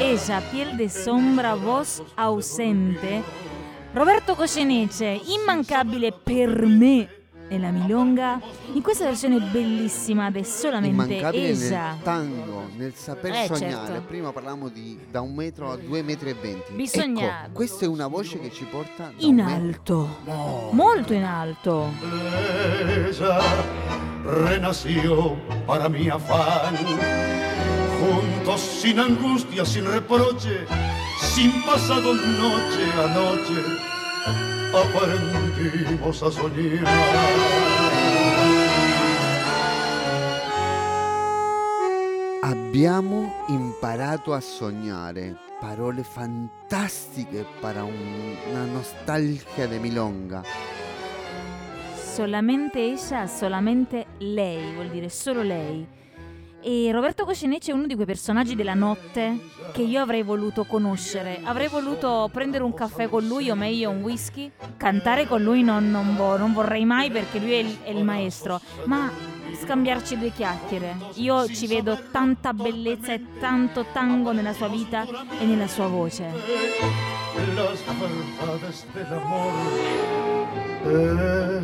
[0.00, 3.22] Ella, piel de sombra, voz ausente.
[3.94, 7.23] Roberto Coscenece, immancabile per me
[7.54, 8.40] e la milonga,
[8.72, 11.90] in questa versione bellissima ed è solamente Esa.
[11.92, 13.86] nel tango, nel saper Eh, sognare.
[13.86, 14.02] certo.
[14.06, 16.72] Prima parlavamo di da un metro a due metri e venti.
[16.72, 20.68] Bisogna- Ecco, questa è una voce che ci porta In alto, No.
[20.72, 21.90] molto in alto.
[22.02, 23.38] ella
[24.24, 25.36] renació
[25.66, 26.74] para mi afán.
[28.00, 30.66] Juntos sin angustia, sin reproche,
[31.20, 33.62] sin pasado noche a noche,
[34.76, 37.94] aprendimos a soñar.
[42.42, 45.36] Abbiamo imparato a sognare.
[45.60, 50.42] Parole fantastiche per un- una nostalgia di milonga.
[51.96, 55.86] Solamente ella, solamente lei, vuol dire solo lei.
[56.66, 61.40] E Roberto Coscenece è uno di quei personaggi della notte che io avrei voluto conoscere.
[61.44, 64.50] Avrei voluto prendere un caffè con lui o meglio un whisky.
[64.78, 68.02] Cantare con lui non, non vo- non vorrei mai perché lui è il, è il
[68.02, 68.62] maestro.
[68.86, 69.12] Ma
[69.60, 70.96] scambiarci due chiacchiere.
[71.16, 75.04] Io ci vedo tanta bellezza e tanto tango nella sua vita
[75.38, 76.22] e nella sua voce.
[77.54, 79.52] las verdades del amor.
[80.86, 81.60] Ella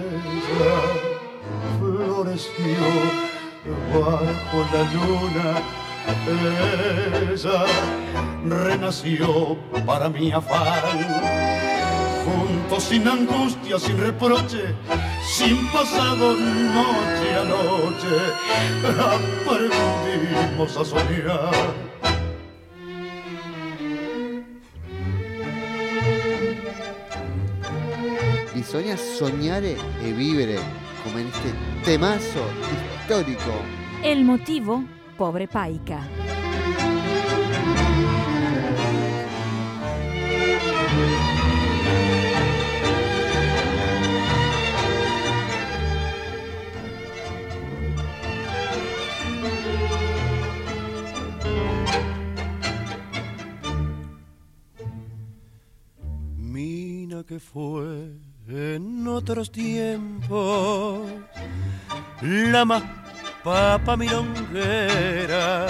[1.78, 5.62] floreció bajo la luna.
[7.32, 7.66] Ella
[8.44, 10.98] renació para mi afán.
[12.24, 14.74] Juntos sin angustia, sin reproche,
[15.26, 18.16] sin pasado noche a noche,
[19.46, 21.90] aprendimos a soñar.
[28.54, 30.60] Bisogna sognare e vivere
[31.02, 31.52] como en este
[31.84, 32.44] temazo
[33.02, 33.52] histórico.
[34.02, 34.84] El motivo,
[35.16, 36.06] pobre Paica.
[57.30, 58.10] que fue
[59.20, 61.10] otros tiempos
[62.22, 62.82] la más
[63.44, 65.66] papa milonguera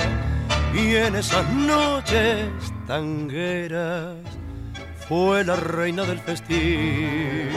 [0.72, 2.48] y en esas noches
[2.86, 4.18] tangueras
[5.08, 7.48] fue la reina del festín.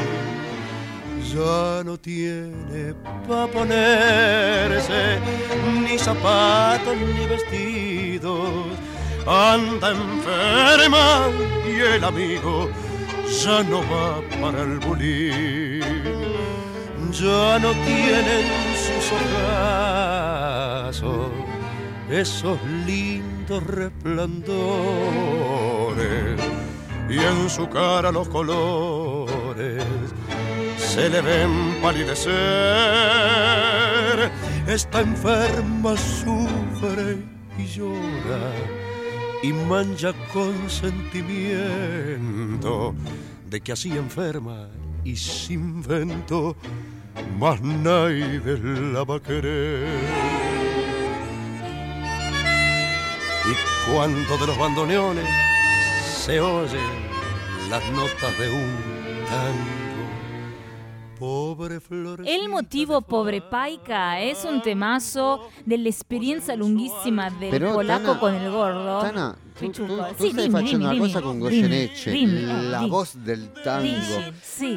[1.31, 2.95] Ya no tiene
[3.27, 5.19] pa' ponerse
[5.79, 8.65] ni zapatos ni vestidos.
[9.27, 11.29] Anda enferma
[11.67, 12.69] y el amigo
[13.41, 15.72] ya no va para el bulín.
[17.20, 18.45] Ya no tienen
[18.76, 21.32] sus ojazos
[22.09, 26.39] esos lindos resplandores
[27.09, 29.84] y en su cara los colores
[30.78, 32.34] se le ven palidecer.
[34.68, 37.18] Está enferma, sufre
[37.57, 38.51] y llora
[39.41, 42.93] y mancha con sentimiento
[43.49, 44.68] de que así enferma
[45.03, 46.55] y sin vento,
[47.39, 48.41] más nadie
[48.93, 49.88] la va a querer.
[53.45, 55.28] Y cuando de los bandoneones
[56.24, 56.80] se oyen
[57.70, 59.84] las notas de un tango.
[61.20, 62.24] Pobre flor.
[62.26, 68.20] El motivo Pobre Paica es un temazo de la experiencia lunguísima del Pero, polaco Tana,
[68.20, 69.01] con el gordo.
[69.01, 73.53] Tana, tú, tú, tú sí, estás dime, una dime, cosa con Goyeneche, la voz del
[73.53, 73.91] tango,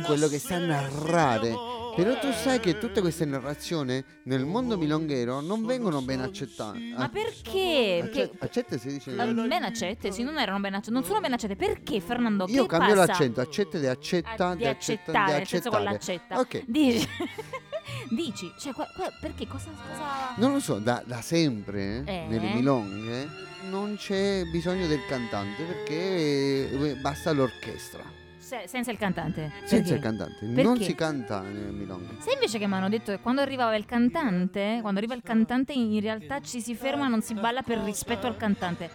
[0.06, 1.44] con lo que se narrar.
[1.46, 1.54] Eh
[1.96, 6.78] Però tu sai che tutte queste narrazioni nel mondo milonghero non vengono ben accettate.
[6.96, 8.02] Ma perché?
[8.04, 9.12] Acce- accette si dice?
[9.12, 11.56] ben accette, sì, non erano ben accette, non sono ben accette.
[11.56, 12.44] Perché Fernando?
[12.48, 13.06] Io che cambio passa?
[13.12, 15.84] l'accento, accette di accetta, Ah, di di accetta, accettare, di nel accettare.
[15.84, 16.38] l'accetta.
[16.38, 16.64] Ok.
[16.66, 17.08] Dici,
[18.10, 20.34] dici cioè, qua- qua- perché cosa, cosa...
[20.36, 22.26] Non lo so, da, da sempre eh, Eh?
[22.28, 23.28] nelle milonghe
[23.70, 28.24] non c'è bisogno del cantante perché eh, basta l'orchestra.
[28.46, 29.50] Se- senza il cantante.
[29.64, 29.94] Senza Perché?
[29.94, 30.84] il cantante, non Perché?
[30.84, 32.14] si canta nelle milonghe.
[32.20, 35.72] Sai invece che mi hanno detto che quando arrivava il cantante, quando arriva il cantante
[35.72, 38.88] in realtà ci si ferma, non si balla per rispetto al cantante.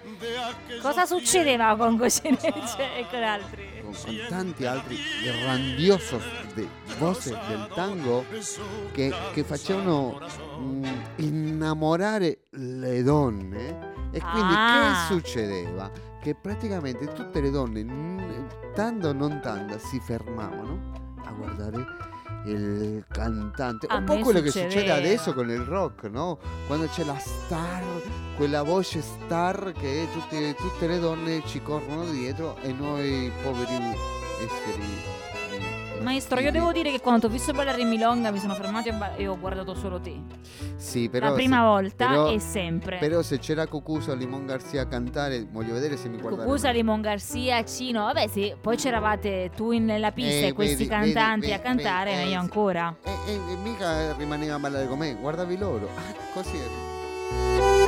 [0.82, 2.47] Cosa succedeva con Goyeneche
[2.97, 3.80] e con altri?
[3.82, 4.97] Con, con tanti altri
[5.43, 6.24] grandiosos
[6.54, 6.66] de,
[6.97, 8.24] voces del tango
[8.93, 10.18] che, che facevano
[10.60, 10.84] mm,
[11.18, 15.06] innamorare le donne e quindi Ah.
[15.10, 15.91] che succedeva?
[16.22, 17.84] Che praticamente tutte le donne,
[18.76, 21.84] tanto o non tanto, si fermavano a guardare
[22.45, 23.88] il cantante.
[23.88, 24.95] A Un po' quello che succede succedeva.
[24.95, 26.38] adesso con il rock, no?
[26.67, 27.84] Quando c'è la star,
[28.36, 33.74] quella voce star che tutte, tutte le donne ci corrono dietro e noi poveri
[34.41, 35.11] esseri.
[36.02, 38.93] Maestro, io devo dire che quando ho visto ballare in Milonga mi sono fermato e,
[38.93, 40.16] ba- e ho guardato solo te.
[40.78, 42.97] Sì, però La prima se- volta però- e sempre.
[42.97, 46.43] Però se c'era Cucusa Limon Garzia a cantare, voglio vedere se mi guarda.
[46.43, 50.86] Cucusa, Limon Garcia, Cino, vabbè sì, poi c'eravate tu in- nella pista Eh, e questi
[50.88, 52.45] vedi, vedi, cantanti vedi, a cantare, vedi, eh, meglio sì.
[52.45, 52.95] ancora.
[53.04, 55.88] E, e- e mica rimaneva a ballare con me, guardavi loro.
[55.95, 57.80] Ah, così era.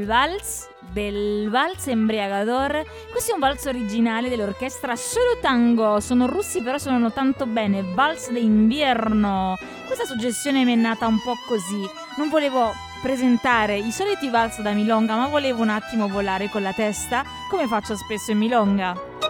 [0.00, 2.84] Del vals, del vals embriagador.
[3.10, 6.00] Questo è un vals originale dell'orchestra Solo Tango.
[6.00, 7.82] Sono russi però suonano tanto bene.
[7.82, 9.58] Vals d'inverno.
[9.86, 11.86] Questa suggestione mi è nata un po' così.
[12.16, 12.72] Non volevo
[13.02, 17.66] presentare i soliti vals da Milonga, ma volevo un attimo volare con la testa, come
[17.66, 19.29] faccio spesso in Milonga.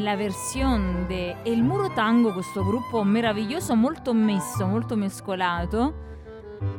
[0.00, 6.08] Nella versione di El Muro Tango, questo gruppo meraviglioso, molto messo, molto mescolato.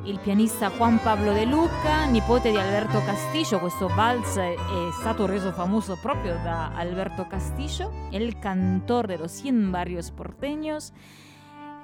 [0.05, 4.55] Il pianista Juan Pablo De Luca, nipote di Alberto Castillo, questo vals è
[4.99, 10.91] stato reso famoso proprio da Alberto Castillo, el cantor de los cien barrios porteños.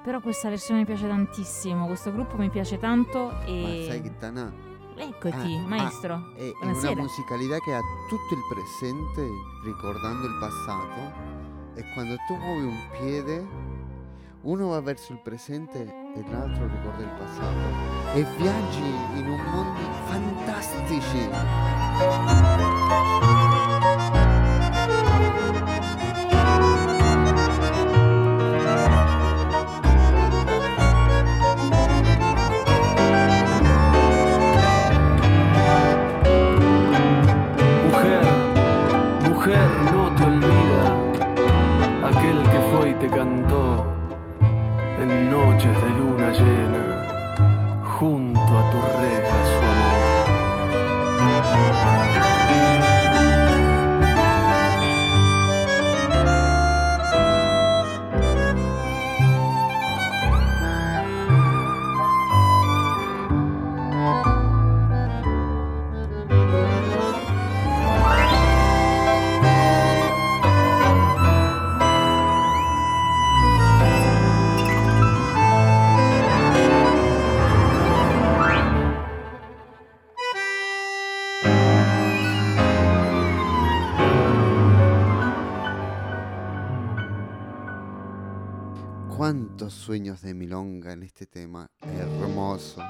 [0.02, 4.16] Però questa versione mi piace tantissimo, questo gruppo mi piace tanto Ma e sai che
[4.98, 6.14] Eccoti, Ah, maestro.
[6.14, 9.28] ah, è, è una musicalità che ha tutto il presente
[9.64, 11.12] ricordando il passato
[11.74, 13.46] e quando tu muovi un piede
[14.42, 19.80] uno va verso il presente e l'altro ricorda il passato e viaggi in un mondo
[20.06, 21.28] fantastici.
[89.98, 92.80] Sueños de milonga en este tema hermoso.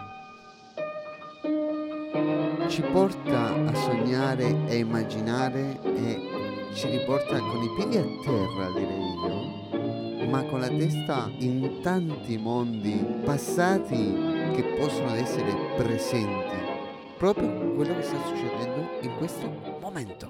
[2.68, 6.18] Ci porta a sognare e immaginare e
[6.74, 12.36] ci riporta con i piedi a terra, direi io, ma con la testa in tanti
[12.36, 14.12] mondi passati
[14.54, 16.56] che possono essere presenti.
[17.16, 19.48] Proprio quello che sta succedendo in questo
[19.80, 20.28] momento.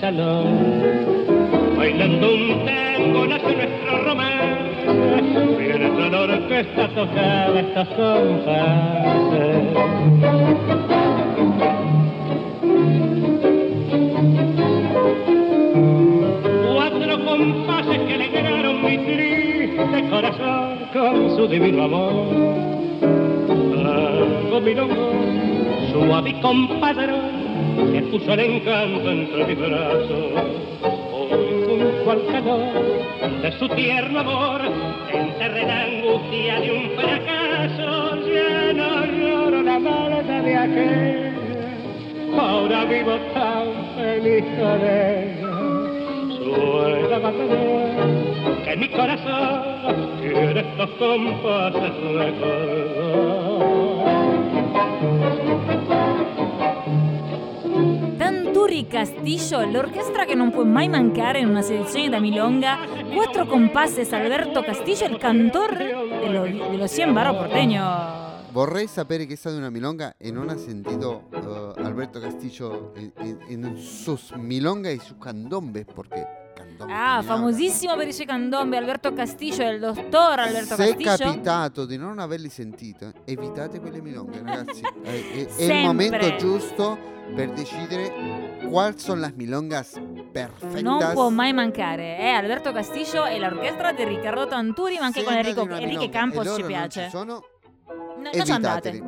[0.00, 0.46] Salón.
[1.76, 4.86] Bailando un tango nace nuestro romance,
[5.58, 9.14] mientras la orquesta tocaba estos compases.
[16.72, 22.26] Cuatro compases que alegraron mi triste corazón con su divino amor.
[23.82, 25.12] Tango milongo,
[25.92, 26.34] suave y
[27.92, 30.32] que puso el encanto entre mis brazos.
[31.12, 34.60] Hoy junto al calor de su tierno amor,
[35.12, 38.16] enterré la angustia de un fracaso.
[38.26, 41.34] Ya no lloro la malta de aquel,
[42.38, 43.66] ahora vivo tan
[43.96, 45.48] feliz con ella.
[46.38, 49.62] Suena batalla que mi corazón
[50.20, 53.14] quiere estos compases recordar.
[58.94, 62.78] Castillo, l'orchestra che non può mai mancare in una selezione da milonga.
[63.12, 67.82] Cuatro compases Alberto Castillo, il cantor dello, dello Cien Barro Porteño.
[68.52, 73.12] Vorrei sapere che è stata una milonga e non ha sentito eh, Alberto Castillo en,
[73.16, 76.24] en- en sus milonga y su candombe, porque
[76.76, 81.30] candombe Ah, famosissimo per i suoi candombe, Alberto Castillo, il dottor Alberto Se è Castillo.
[81.30, 84.80] capitato di non averli sentiti, evitate quelle milonghe, ragazzi.
[85.02, 86.98] È, è- è il momento giusto
[87.34, 90.00] per decidere quali sono le milongas
[90.30, 90.80] perfettas.
[90.82, 95.24] Non può mai mancare, è Alberto Castillo e l'orchestra di Riccardo Tanturi, ma anche Se
[95.24, 97.02] con Enrico, Enrique milonga Campos e ci non piace.
[97.04, 97.42] ci sono,
[98.16, 99.02] No, non ci andate.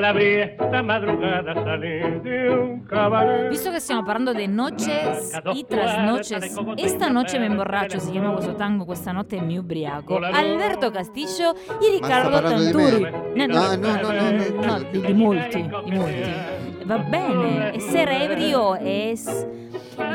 [0.00, 3.48] Descangallada la vi esta madrugada salir de un cabaret.
[3.48, 8.32] Visto che stiamo parlando di noches y tras noches, esta noche me emborracho, si chiama
[8.32, 10.16] questo tango, questa notte mi ubriaco.
[10.18, 13.10] Alberto Castillo e Riccardo Tanturi.
[13.34, 14.64] No, No, no, no, no, no.
[14.64, 16.32] no, di, di molti, di molti.
[16.84, 19.46] Va bene, essere ebrio es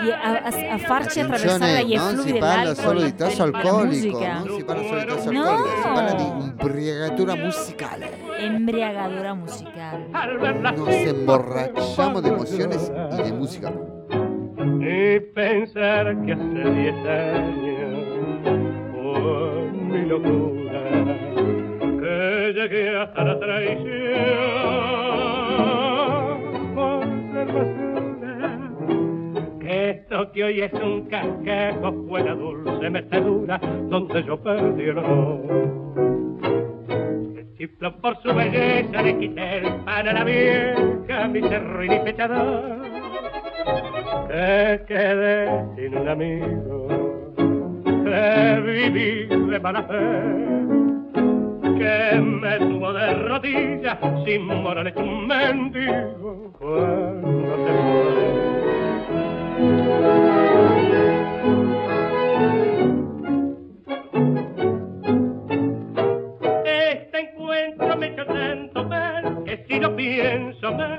[0.06, 3.44] y a, a- a farci attraversare gli non effluvi si parla dell'alcol solo di tasso
[3.44, 5.42] alcolico, non si parla solo di tasso No.
[5.44, 6.24] alcolico, si parla di
[6.64, 8.10] ubriacatura musicale.
[8.40, 10.08] Embriagadura musicale.
[10.76, 13.72] Nos emborrachamos de emociones y de música.
[14.80, 18.44] Y pensar que hace diez años,
[18.92, 20.82] por mi locura,
[22.00, 24.65] que llegué hasta la traición,
[30.36, 33.58] que hoy es un cascajo fue la dulce mecedura
[33.90, 35.42] donde yo perdí el honor.
[37.34, 41.90] Que chifló por su belleza le quité el pan a la vieja, mi cerro y
[41.90, 42.86] mi pechador
[44.28, 46.88] que quedé sin un amigo,
[48.04, 49.96] que viví de mala fe,
[51.78, 58.35] que me tuvo de rodillas sin moral hecho un mendigo cuando se fue.
[66.66, 70.95] Este encuentro me echa tanto mal que si lo pienso mal.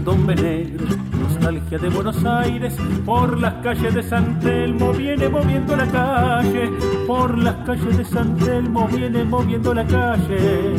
[0.00, 0.86] Candombe, negro,
[1.20, 2.74] nostalgia de Buenos Aires,
[3.04, 6.70] por las calles de San Telmo viene moviendo la calle,
[7.06, 10.74] por las calles de San Telmo viene moviendo la calle.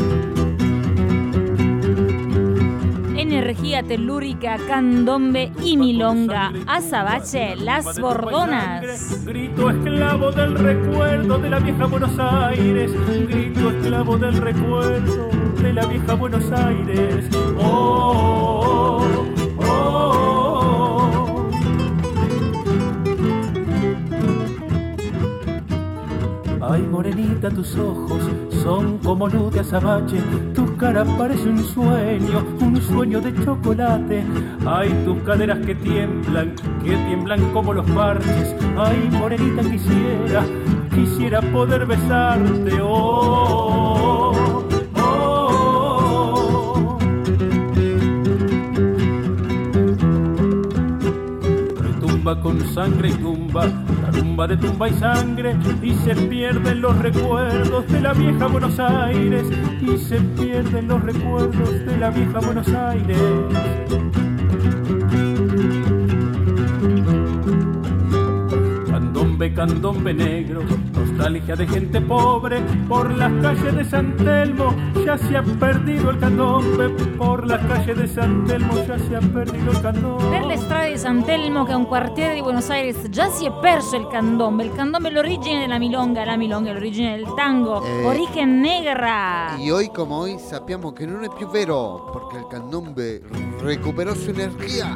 [3.16, 6.52] Energía telúrica, candombe y milonga.
[6.66, 9.24] Azabache, las bordonas.
[9.24, 12.92] Grito esclavo del recuerdo de la vieja Buenos Aires,
[13.30, 15.30] grito esclavo del recuerdo
[15.62, 17.30] de la vieja Buenos Aires.
[17.60, 18.41] Oh,
[27.50, 28.22] Tus ojos
[28.64, 30.22] son como luz de azabache,
[30.54, 34.24] tu cara parece un sueño, un sueño de chocolate.
[34.66, 38.56] Ay, tus caderas que tiemblan, que tiemblan como los parches.
[38.78, 40.46] Ay, morenita, quisiera,
[40.94, 42.80] quisiera poder besarte.
[42.82, 44.32] Oh,
[44.96, 45.44] oh,
[46.16, 47.00] oh.
[51.82, 53.64] Retumba con sangre y tumba,
[54.12, 59.48] tumba de tumba y sangre, y se pierden los recuerdos de la vieja Buenos Aires,
[59.82, 63.18] y se pierden los recuerdos de la vieja Buenos Aires.
[69.50, 70.62] Candombe, candombe negro,
[70.94, 76.20] nostalgia de gente pobre, por las calles de San Telmo ya se ha perdido el
[76.20, 80.30] candombe, por las calles de San Telmo ya se ha perdido el candombe.
[80.30, 83.46] Per le strade di San Telmo, che è un quartiere di Buenos Aires, già si
[83.46, 84.64] è perso il candombe.
[84.64, 87.84] Il candombe è l'origine della milonga, la milonga è l'origine del tango.
[87.84, 88.06] Eh.
[88.06, 89.56] Origen negra.
[89.58, 93.24] Y hoy como hoy sappiamo che non è più vero, porque el candombe
[93.60, 94.96] recuperó su energía.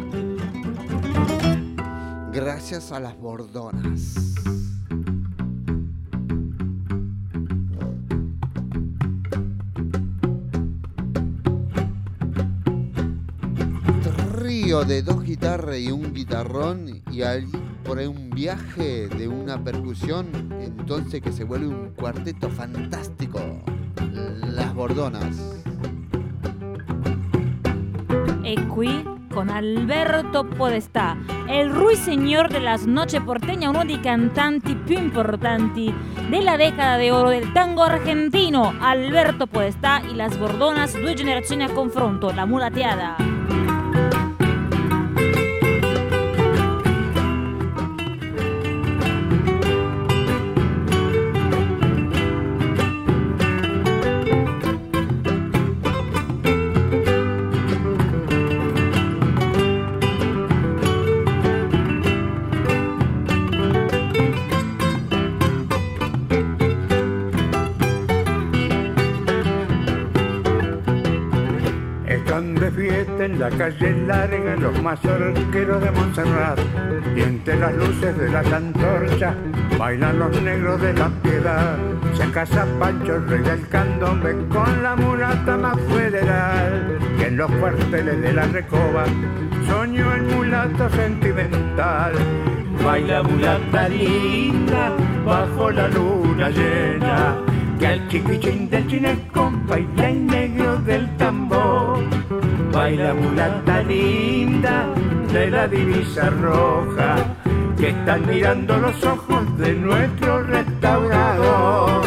[2.32, 4.35] Gracias a las bordonas.
[14.76, 17.46] Trío de dos guitarras y un guitarrón y ahí
[17.86, 20.28] por ahí un viaje de una percusión,
[20.60, 23.40] entonces que se vuelve un cuarteto fantástico.
[24.42, 25.64] Las Bordonas.
[28.44, 29.04] E qui
[29.34, 31.18] con Alberto Podestà,
[31.48, 35.94] il ruiseñor de las noche porteña, uno dei cantanti più importanti
[36.30, 38.74] della década de oro del tango argentino.
[38.82, 43.35] Alberto Podestà y las Bordonas, due generazioni a confronto, la mulateada.
[73.36, 76.60] En la calle larga los mazorqueros de Montserrat
[77.16, 79.36] y entre las luces de las antorchas
[79.78, 81.78] bailan los negros de la piedad.
[82.14, 88.22] Se casa Pancho, rey del candombe, con la mulata más federal que en los cuarteles
[88.22, 89.04] de la recoba
[89.68, 92.14] soñó el mulato sentimental.
[92.86, 94.94] Baila mulata linda
[95.26, 97.36] bajo la luna llena
[97.80, 102.00] que al chiquichín del chinesco baila el negro del tambor.
[102.76, 104.94] Baila mulata linda
[105.32, 107.16] de la divisa roja,
[107.78, 112.02] que están mirando los ojos de nuestro restaurador.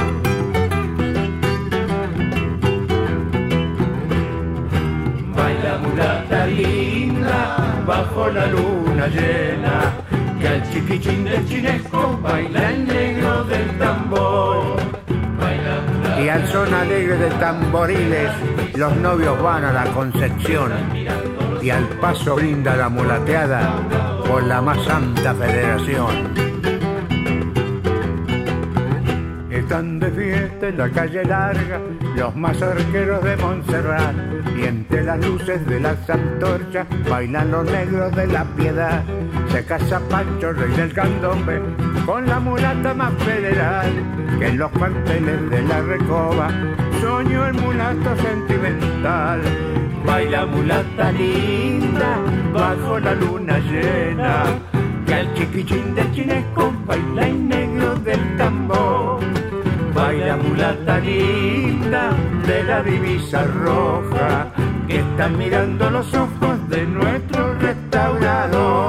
[5.35, 9.95] Baila mulata linda bajo la luna llena,
[10.39, 14.88] que al chiquichín del chinesco baila el negro del tambor.
[16.23, 18.31] Y al son alegre de tamboriles,
[18.77, 20.73] los novios van a la Concepción.
[21.62, 23.73] Y al paso brinda la mulateada
[24.27, 26.35] por la más santa federación.
[29.51, 31.81] Están de fiesta en la calle larga
[32.19, 34.14] los mazorqueros de Montserrat
[34.57, 39.05] y entre las luces de las antorchas bailan los negros de la piedad.
[39.53, 41.61] Se casa Pancho, rey del candombe,
[42.09, 43.93] con la mulata más federal
[44.39, 46.49] que en los cuarteles de la recoba
[47.03, 49.43] soñó el mulato sentimental.
[50.07, 52.17] Baila mulata linda
[52.55, 54.45] bajo la luna llena,
[55.07, 59.21] que al chiquichín del chinesco baila el negro del tambor.
[59.95, 62.13] Baila mulata linda
[62.47, 64.47] de la divisa roja,
[64.87, 68.88] que está mirando los ojos de nuestro restaurador.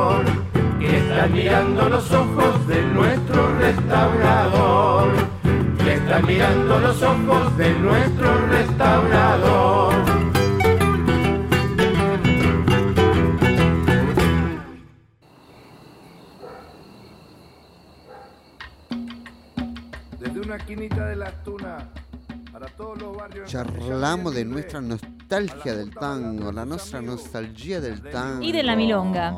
[1.20, 5.12] Que está mirando los ojos de nuestro restaurador.
[5.84, 9.96] Que está mirando los ojos de nuestro restaurador.
[20.20, 21.84] Desde una esquinita de las tunas
[22.50, 23.52] para todos los barrios.
[23.52, 28.42] Charlamos de nuestra nostalgia del tango, la nuestra nostalgia del tango.
[28.42, 29.34] Y de la milonga.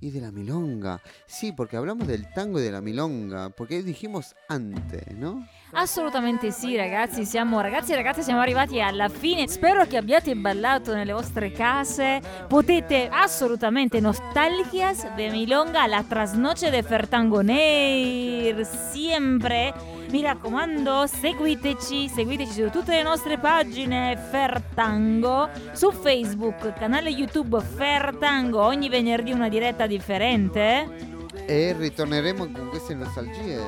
[0.00, 1.02] Y de la milonga.
[1.26, 5.46] Sí, porque hablamos del tango y de la milonga, porque dijimos antes, ¿no?
[5.72, 7.24] Assolutamente sì, ragazzi.
[7.24, 9.48] Siamo, ragazzi e ragazze, siamo arrivati alla fine.
[9.48, 12.20] Spero che abbiate ballato nelle vostre case.
[12.48, 18.64] Potete assolutamente nostalgias de Milonga, la trasnoche de Fertangoneir.
[18.64, 19.96] Siempre.
[20.10, 28.62] Mi raccomando, seguiteci, seguiteci su tutte le nostre pagine Fertango, su Facebook, canale YouTube Fertango,
[28.62, 31.17] ogni venerdì una diretta differente.
[31.50, 33.58] E ritorneremo con queste nostalgie.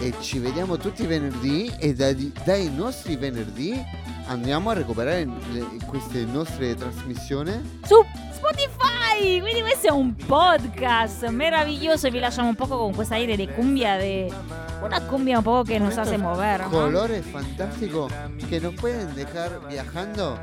[0.00, 3.80] E ci vediamo tutti i venerdì e dai, dai nostri venerdì
[4.32, 7.52] andiamo a recuperare le- queste nostre trasmissioni.
[7.86, 8.02] su
[8.32, 9.40] Spotify.
[9.40, 13.46] Quindi questo è un podcast meraviglioso y vi lasciamo un poco con questa aire de
[13.48, 14.32] cumbia de
[14.82, 16.60] una cumbia un poco que nos hace mover.
[16.62, 16.70] ¿no?
[16.70, 18.12] Colores fantásticos
[18.48, 20.38] que nos pueden dejar viajando,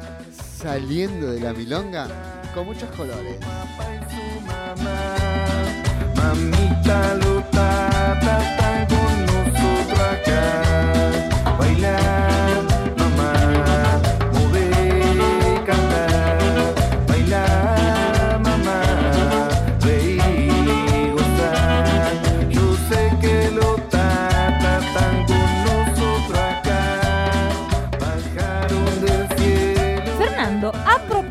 [0.58, 2.08] saliendo de la milonga
[2.54, 3.38] con muchos colores.
[6.16, 11.58] Mamita Lutata está con nosotros acá.
[11.58, 12.29] Bailar,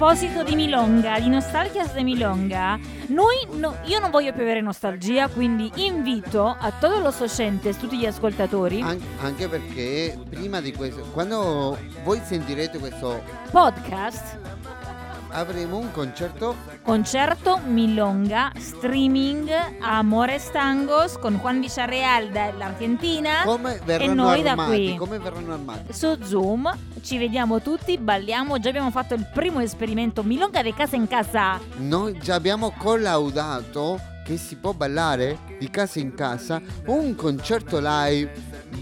[0.09, 2.79] proposito di Milonga, di Nostalgias de Milonga,
[3.09, 7.99] noi, no- io non voglio più avere nostalgia, quindi invito a tutti los oyentes, tutti
[7.99, 14.39] gli ascoltatori, An- anche perché prima di questo, quando voi sentirete questo, podcast,
[15.31, 19.49] avremo un concerto concerto Milonga, streaming
[19.81, 24.97] Amores Tangos con Juan Villarreal dall'Argentina come e verranno noi da armati, qui.
[24.97, 25.93] come verranno armati.
[25.93, 26.71] Su Zoom
[27.03, 31.61] ci vediamo tutti, balliamo, già abbiamo fatto il primo esperimento Milonga di casa in casa.
[31.77, 38.31] Noi già abbiamo collaudato che si può ballare di casa in casa un concerto live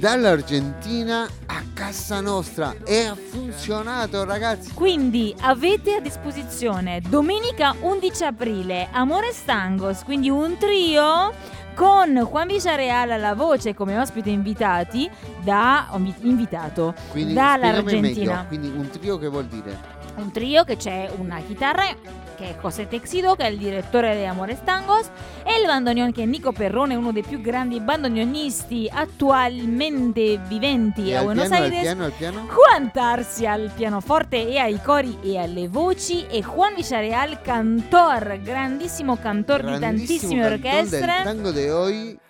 [0.01, 4.73] dall'Argentina a casa nostra e ha funzionato ragazzi.
[4.73, 11.33] Quindi avete a disposizione domenica 11 aprile Amores Tangos, quindi un trio
[11.77, 15.09] con Juan Villarreal alla voce come ospite invitati
[15.45, 15.89] da
[16.23, 18.47] invitato Quindi dall'Argentina.
[18.49, 19.95] quindi un trio che vuol dire?
[20.17, 21.85] Un trio che c'è una chitarra
[22.37, 25.11] che è José Texido che è il direttore di Amores Tangos
[25.43, 31.21] e il bandoneon che è Nico Perrone uno dei più grandi bandoneonisti attualmente viventi a
[31.21, 32.47] al Buenos piano, al Aires piano, al piano?
[32.47, 39.17] Juan Tarsi al pianoforte e ai cori e alle voci e Juan Villarreal cantor grandissimo
[39.17, 42.21] cantor di Grandísimo tantissime cantón del orchestre tango de hoy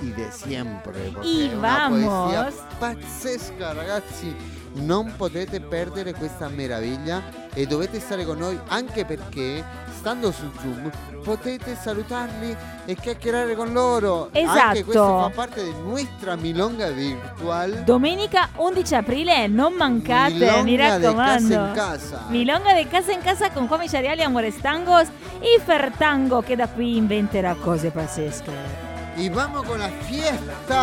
[0.00, 1.12] y de siempre.
[1.22, 2.54] Y vamos.
[2.80, 4.34] pazzesca, ragazzi.
[4.74, 7.22] Non potete perdere questa meraviglia
[7.52, 9.62] e dovete stare con noi anche perché
[9.98, 10.90] stando su Zoom
[11.22, 14.24] potete salutarli e chiacchierare con loro.
[14.32, 14.84] Anche Esatto.
[14.84, 17.82] questo fa parte di nostra milonga virtual.
[17.84, 22.24] domenica 11 aprile non mancate Milonga mi de casa raccomando in casa.
[22.28, 25.08] Milonga de casa in casa con Juan Villarreal e Amores Tangos
[25.38, 30.80] e Fertango che da qui inventerà cose pazzesche Y vamos con la fiesta.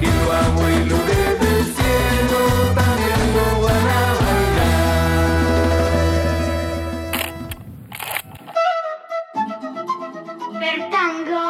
[0.00, 2.40] Que lo amo y lo desde el cielo
[2.74, 4.84] también lo van a bailar.
[10.60, 11.44] Per tango